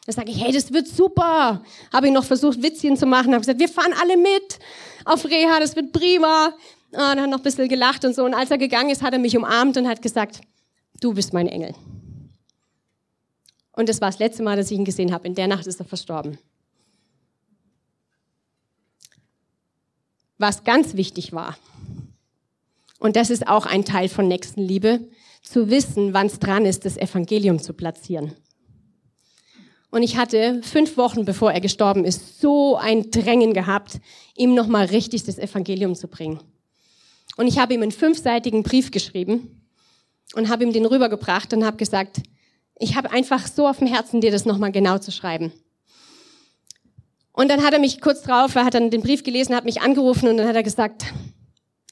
Da 0.07 0.13
sage 0.13 0.31
ich, 0.31 0.43
hey, 0.43 0.53
das 0.53 0.73
wird 0.73 0.87
super. 0.87 1.63
Habe 1.93 2.07
ich 2.07 2.13
noch 2.13 2.25
versucht, 2.25 2.63
Witzchen 2.63 2.97
zu 2.97 3.07
machen. 3.07 3.33
Habe 3.33 3.41
gesagt, 3.41 3.59
wir 3.59 3.69
fahren 3.69 3.93
alle 4.01 4.17
mit 4.17 4.59
auf 5.05 5.25
Reha, 5.25 5.59
das 5.61 5.75
wird 5.75 5.93
prima. 5.93 6.55
Und 6.93 6.99
dann 6.99 7.21
hat 7.21 7.31
noch 7.31 7.39
ein 7.39 7.43
bisschen 7.43 7.69
gelacht 7.69 8.05
und 8.05 8.15
so. 8.15 8.25
Und 8.25 8.35
als 8.35 8.51
er 8.51 8.59
gegangen 8.59 8.91
ist, 8.91 9.03
hat 9.03 9.13
er 9.13 9.19
mich 9.19 9.37
umarmt 9.37 9.77
und 9.77 9.89
hat 9.89 10.03
gesagt, 10.03 10.41
du 11.01 11.13
bist 11.13 11.33
mein 11.33 11.49
Engel. 11.49 11.75
Und 13.73 13.89
das 13.89 14.01
war 14.01 14.09
das 14.09 14.19
letzte 14.19 14.43
Mal, 14.43 14.57
dass 14.57 14.71
ich 14.71 14.79
ihn 14.79 14.85
gesehen 14.85 15.13
habe. 15.13 15.27
In 15.27 15.35
der 15.35 15.49
Nacht 15.49 15.67
ist 15.67 15.81
er 15.81 15.87
verstorben. 15.87 16.39
Was 20.39 20.65
ganz 20.65 20.95
wichtig 20.95 21.33
war, 21.33 21.57
und 22.99 23.17
das 23.17 23.31
ist 23.31 23.49
auch 23.49 23.67
ein 23.67 23.85
Teil 23.85 24.09
von 24.09 24.29
Nächstenliebe, 24.29 25.07
zu 25.47 25.71
wissen, 25.71 26.13
wann 26.13 26.27
es 26.27 26.39
dran 26.39 26.67
ist, 26.67 26.85
das 26.85 26.97
Evangelium 26.97 27.59
zu 27.59 27.73
platzieren. 27.73 28.33
Und 29.91 30.03
ich 30.03 30.17
hatte 30.17 30.61
fünf 30.63 30.97
Wochen, 30.97 31.25
bevor 31.25 31.53
er 31.53 31.61
gestorben 31.61 32.05
ist, 32.05 32.41
so 32.41 32.77
ein 32.77 33.11
Drängen 33.11 33.55
gehabt, 33.55 34.01
ihm 34.37 34.55
nochmal 34.55 34.87
richtig 34.87 35.25
das 35.25 35.39
Evangelium 35.39 35.95
zu 35.95 36.09
bringen. 36.09 36.41
Und 37.37 37.47
ich 37.47 37.59
habe 37.59 37.75
ihm 37.75 37.83
einen 37.83 37.93
fünfseitigen 37.93 38.63
Brief 38.63 38.91
geschrieben 38.91 39.63
und 40.35 40.49
habe 40.49 40.65
ihm 40.65 40.73
den 40.73 40.85
rübergebracht 40.85 41.53
und 41.55 41.65
habe 41.65 41.77
gesagt, 41.77 42.23
ich 42.79 42.97
habe 42.97 43.11
einfach 43.11 43.47
so 43.47 43.69
auf 43.69 43.79
dem 43.79 43.87
Herzen, 43.87 44.21
dir 44.21 44.31
das 44.31 44.45
nochmal 44.45 44.73
genau 44.73 44.99
zu 44.99 45.13
schreiben. 45.13 45.53
Und 47.33 47.49
dann 47.49 47.63
hat 47.63 47.73
er 47.73 47.79
mich 47.79 48.01
kurz 48.01 48.23
drauf, 48.23 48.55
er 48.55 48.65
hat 48.65 48.75
dann 48.75 48.91
den 48.91 49.03
Brief 49.03 49.23
gelesen, 49.23 49.55
hat 49.55 49.65
mich 49.65 49.81
angerufen 49.81 50.29
und 50.29 50.39
dann 50.39 50.49
hat 50.49 50.57
er 50.57 50.63
gesagt, 50.63 51.05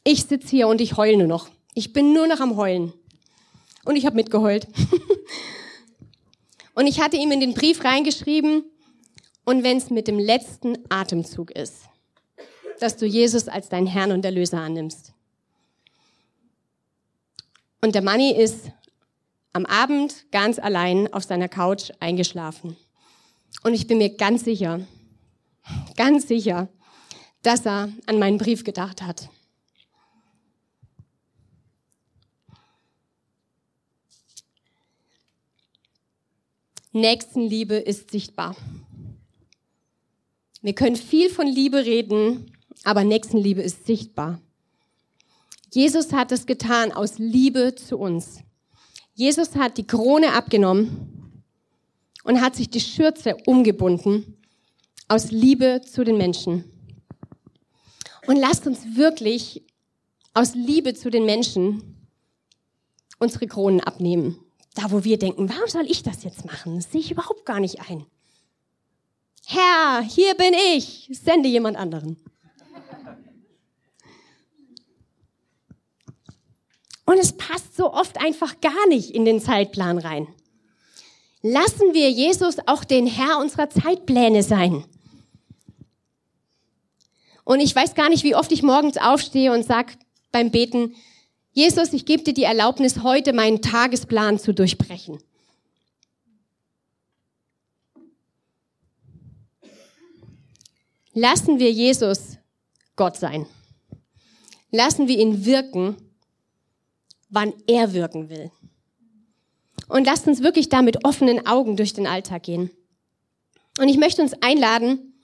ich 0.02 0.24
sitze 0.24 0.48
hier 0.48 0.68
und 0.68 0.80
ich 0.80 0.96
heule 0.96 1.16
nur 1.16 1.26
noch. 1.26 1.48
Ich 1.74 1.92
bin 1.92 2.12
nur 2.12 2.26
noch 2.26 2.40
am 2.40 2.56
Heulen. 2.56 2.92
Und 3.84 3.96
ich 3.96 4.06
habe 4.06 4.16
mitgeheult. 4.16 4.66
und 6.74 6.86
ich 6.86 7.00
hatte 7.00 7.16
ihm 7.16 7.32
in 7.32 7.40
den 7.40 7.54
Brief 7.54 7.84
reingeschrieben, 7.84 8.64
und 9.44 9.62
wenn 9.62 9.76
es 9.76 9.90
mit 9.90 10.08
dem 10.08 10.18
letzten 10.18 10.78
Atemzug 10.88 11.50
ist, 11.50 11.84
dass 12.80 12.96
du 12.96 13.06
Jesus 13.06 13.48
als 13.48 13.68
dein 13.68 13.86
Herrn 13.86 14.12
und 14.12 14.24
Erlöser 14.24 14.60
annimmst. 14.60 15.12
Und 17.80 17.94
der 17.94 18.02
Manni 18.02 18.32
ist 18.32 18.70
am 19.52 19.66
Abend 19.66 20.30
ganz 20.32 20.58
allein 20.58 21.12
auf 21.12 21.24
seiner 21.24 21.48
Couch 21.48 21.90
eingeschlafen. 22.00 22.76
Und 23.62 23.74
ich 23.74 23.86
bin 23.86 23.98
mir 23.98 24.16
ganz 24.16 24.44
sicher, 24.44 24.80
ganz 25.96 26.26
sicher, 26.26 26.68
dass 27.42 27.66
er 27.66 27.92
an 28.06 28.18
meinen 28.18 28.38
Brief 28.38 28.64
gedacht 28.64 29.02
hat. 29.02 29.28
Nächstenliebe 36.96 37.74
ist 37.74 38.12
sichtbar. 38.12 38.54
Wir 40.62 40.76
können 40.76 40.94
viel 40.94 41.28
von 41.28 41.48
Liebe 41.48 41.84
reden, 41.84 42.52
aber 42.84 43.02
Nächstenliebe 43.02 43.60
ist 43.60 43.84
sichtbar. 43.84 44.40
Jesus 45.72 46.12
hat 46.12 46.30
es 46.30 46.46
getan 46.46 46.92
aus 46.92 47.18
Liebe 47.18 47.74
zu 47.74 47.98
uns. 47.98 48.44
Jesus 49.12 49.56
hat 49.56 49.76
die 49.76 49.88
Krone 49.88 50.34
abgenommen 50.34 51.42
und 52.22 52.40
hat 52.40 52.54
sich 52.54 52.70
die 52.70 52.80
Schürze 52.80 53.38
umgebunden 53.44 54.36
aus 55.08 55.32
Liebe 55.32 55.80
zu 55.84 56.04
den 56.04 56.16
Menschen. 56.16 56.62
Und 58.28 58.36
lasst 58.36 58.68
uns 58.68 58.94
wirklich 58.94 59.64
aus 60.32 60.54
Liebe 60.54 60.94
zu 60.94 61.10
den 61.10 61.26
Menschen 61.26 62.06
unsere 63.18 63.48
Kronen 63.48 63.80
abnehmen. 63.80 64.43
Da, 64.74 64.90
wo 64.90 65.04
wir 65.04 65.18
denken, 65.18 65.48
warum 65.48 65.68
soll 65.68 65.86
ich 65.88 66.02
das 66.02 66.24
jetzt 66.24 66.44
machen? 66.44 66.76
Das 66.76 66.90
sehe 66.90 67.00
ich 67.00 67.10
überhaupt 67.10 67.46
gar 67.46 67.60
nicht 67.60 67.88
ein. 67.88 68.04
Herr, 69.46 70.00
hier 70.02 70.34
bin 70.34 70.54
ich, 70.74 71.08
sende 71.12 71.48
jemand 71.48 71.76
anderen. 71.76 72.16
Und 77.06 77.18
es 77.18 77.36
passt 77.36 77.76
so 77.76 77.92
oft 77.92 78.20
einfach 78.20 78.60
gar 78.60 78.88
nicht 78.88 79.10
in 79.10 79.24
den 79.24 79.40
Zeitplan 79.40 79.98
rein. 79.98 80.26
Lassen 81.42 81.92
wir 81.92 82.10
Jesus 82.10 82.56
auch 82.66 82.84
den 82.84 83.06
Herr 83.06 83.38
unserer 83.38 83.68
Zeitpläne 83.68 84.42
sein. 84.42 84.84
Und 87.44 87.60
ich 87.60 87.76
weiß 87.76 87.94
gar 87.94 88.08
nicht, 88.08 88.24
wie 88.24 88.34
oft 88.34 88.50
ich 88.50 88.62
morgens 88.62 88.96
aufstehe 88.96 89.52
und 89.52 89.64
sag 89.64 89.98
beim 90.32 90.50
Beten, 90.50 90.96
Jesus, 91.54 91.92
ich 91.92 92.04
gebe 92.04 92.24
dir 92.24 92.34
die 92.34 92.42
Erlaubnis, 92.42 93.04
heute 93.04 93.32
meinen 93.32 93.62
Tagesplan 93.62 94.40
zu 94.40 94.52
durchbrechen. 94.52 95.20
Lassen 101.12 101.60
wir 101.60 101.70
Jesus 101.70 102.38
Gott 102.96 103.16
sein. 103.16 103.46
Lassen 104.72 105.06
wir 105.06 105.16
ihn 105.16 105.44
wirken, 105.44 105.96
wann 107.28 107.52
er 107.68 107.92
wirken 107.92 108.28
will. 108.28 108.50
Und 109.86 110.06
lasst 110.06 110.26
uns 110.26 110.42
wirklich 110.42 110.70
da 110.70 110.82
mit 110.82 111.04
offenen 111.04 111.46
Augen 111.46 111.76
durch 111.76 111.92
den 111.92 112.08
Alltag 112.08 112.42
gehen. 112.42 112.70
Und 113.78 113.88
ich 113.88 113.96
möchte 113.96 114.22
uns 114.22 114.32
einladen, 114.42 115.14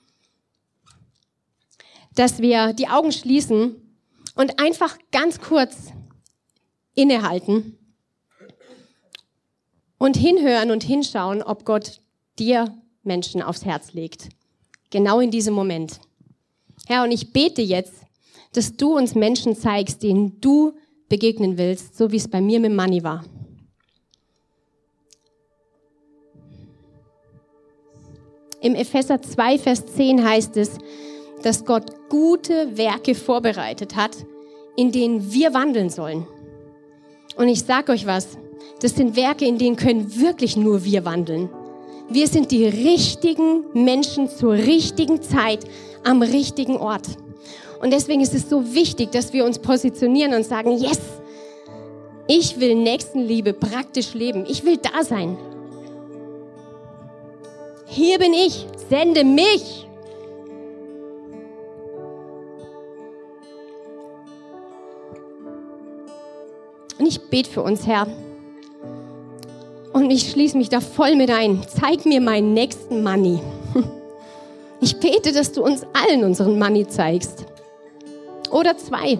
dass 2.15 2.39
wir 2.39 2.71
die 2.71 2.87
Augen 2.87 3.11
schließen 3.11 3.75
und 4.35 4.61
einfach 4.61 4.97
ganz 5.11 5.41
kurz 5.41 5.91
innehalten 6.95 7.77
und 9.97 10.17
hinhören 10.17 10.71
und 10.71 10.83
hinschauen, 10.83 11.43
ob 11.43 11.65
Gott 11.65 12.01
dir 12.39 12.75
Menschen 13.03 13.41
aufs 13.41 13.65
Herz 13.65 13.93
legt. 13.93 14.29
Genau 14.89 15.19
in 15.19 15.31
diesem 15.31 15.53
Moment. 15.53 15.99
Herr, 16.87 17.03
und 17.03 17.11
ich 17.11 17.31
bete 17.31 17.61
jetzt, 17.61 17.93
dass 18.53 18.75
du 18.75 18.97
uns 18.97 19.15
Menschen 19.15 19.55
zeigst, 19.55 20.03
denen 20.03 20.41
du 20.41 20.73
begegnen 21.07 21.57
willst, 21.57 21.97
so 21.97 22.11
wie 22.11 22.17
es 22.17 22.27
bei 22.27 22.41
mir 22.41 22.59
mit 22.59 22.73
Money 22.73 23.03
war. 23.03 23.23
Im 28.61 28.75
Epheser 28.75 29.21
2, 29.21 29.57
Vers 29.57 29.85
10 29.87 30.23
heißt 30.23 30.57
es, 30.57 30.77
dass 31.41 31.65
Gott 31.65 32.09
gute 32.09 32.77
Werke 32.77 33.15
vorbereitet 33.15 33.95
hat, 33.95 34.17
in 34.75 34.91
denen 34.91 35.31
wir 35.33 35.53
wandeln 35.53 35.89
sollen. 35.89 36.27
Und 37.35 37.47
ich 37.47 37.63
sage 37.63 37.91
euch 37.91 38.05
was, 38.05 38.37
das 38.81 38.95
sind 38.95 39.15
Werke, 39.15 39.45
in 39.45 39.57
denen 39.57 39.75
können 39.75 40.19
wirklich 40.19 40.57
nur 40.57 40.83
wir 40.83 41.05
wandeln. 41.05 41.49
Wir 42.09 42.27
sind 42.27 42.51
die 42.51 42.65
richtigen 42.65 43.63
Menschen 43.73 44.29
zur 44.29 44.53
richtigen 44.53 45.21
Zeit 45.21 45.59
am 46.03 46.21
richtigen 46.21 46.77
Ort. 46.77 47.07
Und 47.81 47.91
deswegen 47.91 48.21
ist 48.21 48.33
es 48.33 48.49
so 48.49 48.73
wichtig, 48.73 49.11
dass 49.11 49.33
wir 49.33 49.45
uns 49.45 49.59
positionieren 49.59 50.33
und 50.33 50.45
sagen, 50.45 50.71
yes, 50.77 50.99
ich 52.27 52.59
will 52.59 52.75
Nächstenliebe 52.75 53.53
praktisch 53.53 54.13
leben. 54.13 54.45
Ich 54.47 54.63
will 54.63 54.77
da 54.77 55.03
sein. 55.03 55.37
Hier 57.85 58.19
bin 58.19 58.33
ich, 58.33 58.67
sende 58.89 59.23
mich. 59.23 59.87
Ich 67.11 67.19
bete 67.19 67.49
für 67.49 67.61
uns, 67.61 67.85
Herr. 67.85 68.07
Und 69.91 70.09
ich 70.09 70.31
schließe 70.31 70.57
mich 70.57 70.69
da 70.69 70.79
voll 70.79 71.17
mit 71.17 71.29
ein. 71.29 71.61
Zeig 71.67 72.05
mir 72.05 72.21
meinen 72.21 72.53
nächsten 72.53 73.03
Money. 73.03 73.39
Ich 74.83 74.99
bete, 74.99 75.31
dass 75.31 75.51
du 75.51 75.63
uns 75.63 75.85
allen 75.93 76.23
unseren 76.23 76.57
Money 76.57 76.87
zeigst. 76.87 77.45
Oder 78.49 78.75
zwei. 78.79 79.19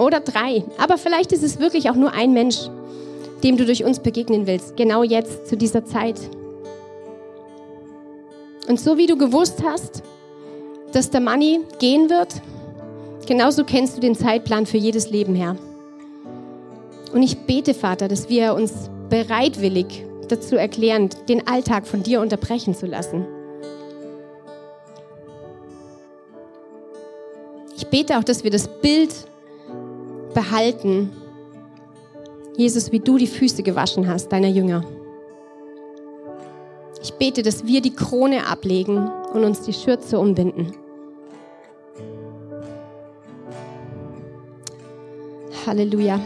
Oder 0.00 0.18
drei. 0.18 0.64
Aber 0.78 0.98
vielleicht 0.98 1.30
ist 1.30 1.44
es 1.44 1.60
wirklich 1.60 1.88
auch 1.90 1.94
nur 1.94 2.12
ein 2.12 2.32
Mensch, 2.32 2.68
dem 3.44 3.56
du 3.56 3.64
durch 3.64 3.84
uns 3.84 4.00
begegnen 4.00 4.48
willst. 4.48 4.76
Genau 4.76 5.04
jetzt, 5.04 5.46
zu 5.46 5.56
dieser 5.56 5.84
Zeit. 5.84 6.16
Und 8.66 8.80
so 8.80 8.98
wie 8.98 9.06
du 9.06 9.16
gewusst 9.16 9.62
hast, 9.64 10.02
dass 10.90 11.08
der 11.08 11.20
Money 11.20 11.60
gehen 11.78 12.10
wird, 12.10 12.42
genauso 13.28 13.62
kennst 13.62 13.96
du 13.96 14.00
den 14.00 14.16
Zeitplan 14.16 14.66
für 14.66 14.78
jedes 14.78 15.08
Leben, 15.08 15.36
Herr. 15.36 15.54
Und 17.12 17.22
ich 17.22 17.38
bete, 17.38 17.74
Vater, 17.74 18.08
dass 18.08 18.28
wir 18.28 18.54
uns 18.54 18.90
bereitwillig 19.08 20.04
dazu 20.28 20.56
erklären, 20.56 21.10
den 21.28 21.46
Alltag 21.46 21.86
von 21.86 22.02
dir 22.02 22.20
unterbrechen 22.20 22.74
zu 22.74 22.86
lassen. 22.86 23.26
Ich 27.76 27.86
bete 27.88 28.18
auch, 28.18 28.24
dass 28.24 28.44
wir 28.44 28.50
das 28.50 28.68
Bild 28.68 29.12
behalten, 30.34 31.10
Jesus, 32.56 32.92
wie 32.92 33.00
du 33.00 33.16
die 33.16 33.26
Füße 33.26 33.62
gewaschen 33.62 34.06
hast, 34.06 34.28
deiner 34.28 34.48
Jünger. 34.48 34.84
Ich 37.02 37.14
bete, 37.14 37.42
dass 37.42 37.66
wir 37.66 37.80
die 37.80 37.94
Krone 37.94 38.46
ablegen 38.46 39.10
und 39.32 39.44
uns 39.44 39.62
die 39.62 39.72
Schürze 39.72 40.18
umbinden. 40.18 40.72
Halleluja 45.66 46.20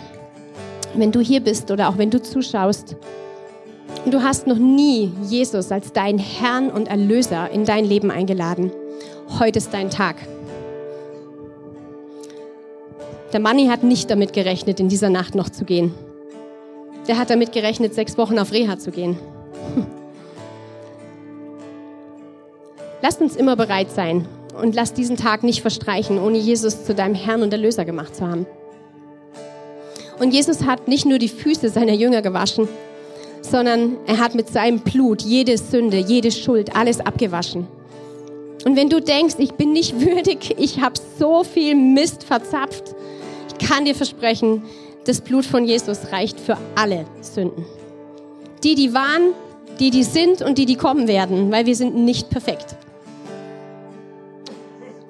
wenn 0.97 1.12
du 1.12 1.20
hier 1.20 1.40
bist 1.40 1.70
oder 1.70 1.88
auch 1.88 1.99
wenn 1.99 2.11
du 2.11 2.20
zuschaust 2.22 2.97
und 4.05 4.12
du 4.12 4.22
hast 4.22 4.47
noch 4.47 4.59
nie 4.59 5.12
Jesus 5.22 5.72
als 5.72 5.92
deinen 5.92 6.18
Herrn 6.18 6.70
und 6.70 6.88
Erlöser 6.88 7.51
in 7.51 7.64
dein 7.64 7.84
Leben 7.84 8.11
eingeladen, 8.11 8.70
heute 9.38 9.59
ist 9.59 9.72
dein 9.72 9.90
Tag. 9.90 10.16
Der 13.32 13.40
Manni 13.40 13.66
hat 13.66 13.82
nicht 13.82 14.11
damit 14.11 14.32
gerechnet, 14.32 14.78
in 14.78 14.88
dieser 14.88 15.11
Nacht 15.11 15.34
noch 15.34 15.49
zu 15.49 15.64
gehen. 15.64 15.92
Der 17.09 17.18
hat 17.18 17.30
damit 17.30 17.53
gerechnet, 17.53 17.95
sechs 17.95 18.16
Wochen 18.16 18.38
auf 18.38 18.53
Reha 18.53 18.78
zu 18.78 18.90
gehen. 18.92 19.18
Lasst 23.03 23.20
uns 23.20 23.36
immer 23.36 23.57
bereit 23.57 23.90
sein 23.90 24.26
und 24.61 24.74
lass 24.74 24.95
diesen 24.95 25.16
Tag 25.16 25.42
nicht 25.42 25.61
verstreichen, 25.61 26.18
ohne 26.18 26.38
Jesus 26.38 26.84
zu 26.84 26.95
deinem 26.95 27.14
Herrn 27.14 27.42
und 27.42 27.53
Erlöser 27.53 27.84
gemacht 27.84 28.14
zu 28.16 28.26
haben. 28.26 28.47
Und 30.18 30.32
Jesus 30.32 30.64
hat 30.64 30.88
nicht 30.88 31.06
nur 31.06 31.18
die 31.18 31.28
Füße 31.28 31.68
seiner 31.68 31.92
Jünger 31.92 32.22
gewaschen, 32.22 32.68
sondern 33.42 33.96
er 34.06 34.18
hat 34.18 34.34
mit 34.34 34.48
seinem 34.48 34.80
Blut 34.80 35.22
jede 35.22 35.58
Sünde, 35.58 35.98
jede 35.98 36.30
Schuld, 36.30 36.74
alles 36.76 37.00
abgewaschen. 37.00 37.66
Und 38.64 38.76
wenn 38.76 38.88
du 38.88 39.00
denkst, 39.00 39.34
ich 39.38 39.52
bin 39.52 39.72
nicht 39.72 40.00
würdig, 40.00 40.54
ich 40.58 40.80
habe 40.80 40.94
so 41.18 41.44
viel 41.44 41.74
Mist 41.74 42.24
verzapft, 42.24 42.94
ich 43.48 43.68
kann 43.68 43.84
dir 43.84 43.94
versprechen, 43.94 44.62
das 45.04 45.20
Blut 45.20 45.44
von 45.44 45.64
Jesus 45.64 46.12
reicht 46.12 46.40
für 46.40 46.56
alle 46.74 47.04
Sünden. 47.20 47.64
Die, 48.62 48.74
die 48.74 48.94
waren, 48.94 49.34
die, 49.78 49.90
die 49.90 50.02
sind 50.02 50.40
und 50.40 50.56
die, 50.56 50.64
die 50.64 50.76
kommen 50.76 51.06
werden, 51.08 51.52
weil 51.52 51.66
wir 51.66 51.76
sind 51.76 51.94
nicht 51.94 52.30
perfekt. 52.30 52.76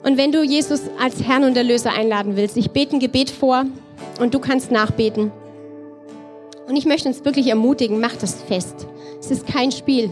Und 0.02 0.18
wenn 0.18 0.32
du 0.32 0.42
Jesus 0.42 0.80
als 1.00 1.22
Herrn 1.22 1.44
und 1.44 1.56
Erlöser 1.56 1.92
einladen 1.92 2.36
willst, 2.36 2.56
ich 2.56 2.72
bete 2.72 2.96
ein 2.96 3.00
Gebet 3.00 3.30
vor 3.30 3.64
und 4.20 4.34
du 4.34 4.38
kannst 4.38 4.70
nachbeten. 4.70 5.32
Und 6.66 6.76
ich 6.76 6.86
möchte 6.86 7.08
uns 7.08 7.24
wirklich 7.24 7.48
ermutigen, 7.48 8.00
mach 8.00 8.16
das 8.16 8.34
fest. 8.42 8.86
Es 9.20 9.30
ist 9.30 9.46
kein 9.46 9.70
Spiel. 9.70 10.10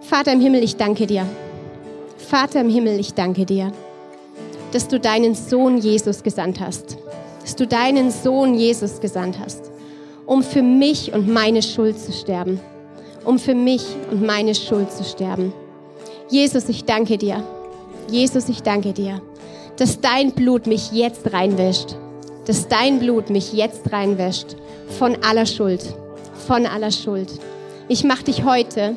Vater 0.00 0.32
im 0.32 0.40
Himmel, 0.40 0.62
ich 0.62 0.76
danke 0.76 1.06
dir. 1.06 1.26
Vater 2.18 2.60
im 2.60 2.68
Himmel, 2.68 2.98
ich 2.98 3.14
danke 3.14 3.46
dir, 3.46 3.72
dass 4.72 4.88
du 4.88 4.98
deinen 4.98 5.34
Sohn 5.34 5.78
Jesus 5.78 6.22
gesandt 6.22 6.60
hast. 6.60 6.98
Dass 7.40 7.56
du 7.56 7.66
deinen 7.66 8.10
Sohn 8.10 8.54
Jesus 8.54 9.00
gesandt 9.00 9.38
hast, 9.38 9.70
um 10.26 10.42
für 10.42 10.62
mich 10.62 11.12
und 11.12 11.28
meine 11.28 11.62
Schuld 11.62 11.98
zu 11.98 12.12
sterben. 12.12 12.60
Um 13.24 13.38
für 13.38 13.54
mich 13.54 13.84
und 14.10 14.22
meine 14.22 14.54
Schuld 14.54 14.90
zu 14.92 15.04
sterben. 15.04 15.52
Jesus, 16.28 16.68
ich 16.68 16.84
danke 16.84 17.18
dir. 17.18 17.42
Jesus, 18.08 18.48
ich 18.48 18.62
danke 18.62 18.92
dir, 18.92 19.22
dass 19.76 20.00
dein 20.00 20.32
Blut 20.32 20.66
mich 20.66 20.92
jetzt 20.92 21.32
reinwäscht 21.32 21.96
dass 22.46 22.68
dein 22.68 22.98
Blut 22.98 23.30
mich 23.30 23.52
jetzt 23.52 23.92
reinwäscht 23.92 24.56
von 24.98 25.16
aller 25.22 25.46
Schuld, 25.46 25.94
von 26.46 26.66
aller 26.66 26.90
Schuld. 26.90 27.30
Ich 27.88 28.04
mach 28.04 28.22
dich 28.22 28.44
heute, 28.44 28.96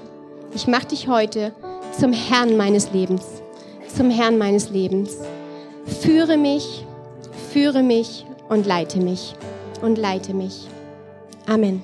ich 0.53 0.67
mach 0.67 0.85
dich 0.85 1.07
heute 1.07 1.53
zum 1.97 2.13
Herrn 2.13 2.57
meines 2.57 2.91
Lebens, 2.91 3.23
zum 3.95 4.09
Herrn 4.09 4.37
meines 4.37 4.69
Lebens. 4.69 5.17
Führe 6.01 6.37
mich, 6.37 6.85
führe 7.51 7.83
mich 7.83 8.25
und 8.49 8.65
leite 8.65 8.99
mich 8.99 9.33
und 9.81 9.97
leite 9.97 10.33
mich. 10.33 10.67
Amen. 11.47 11.83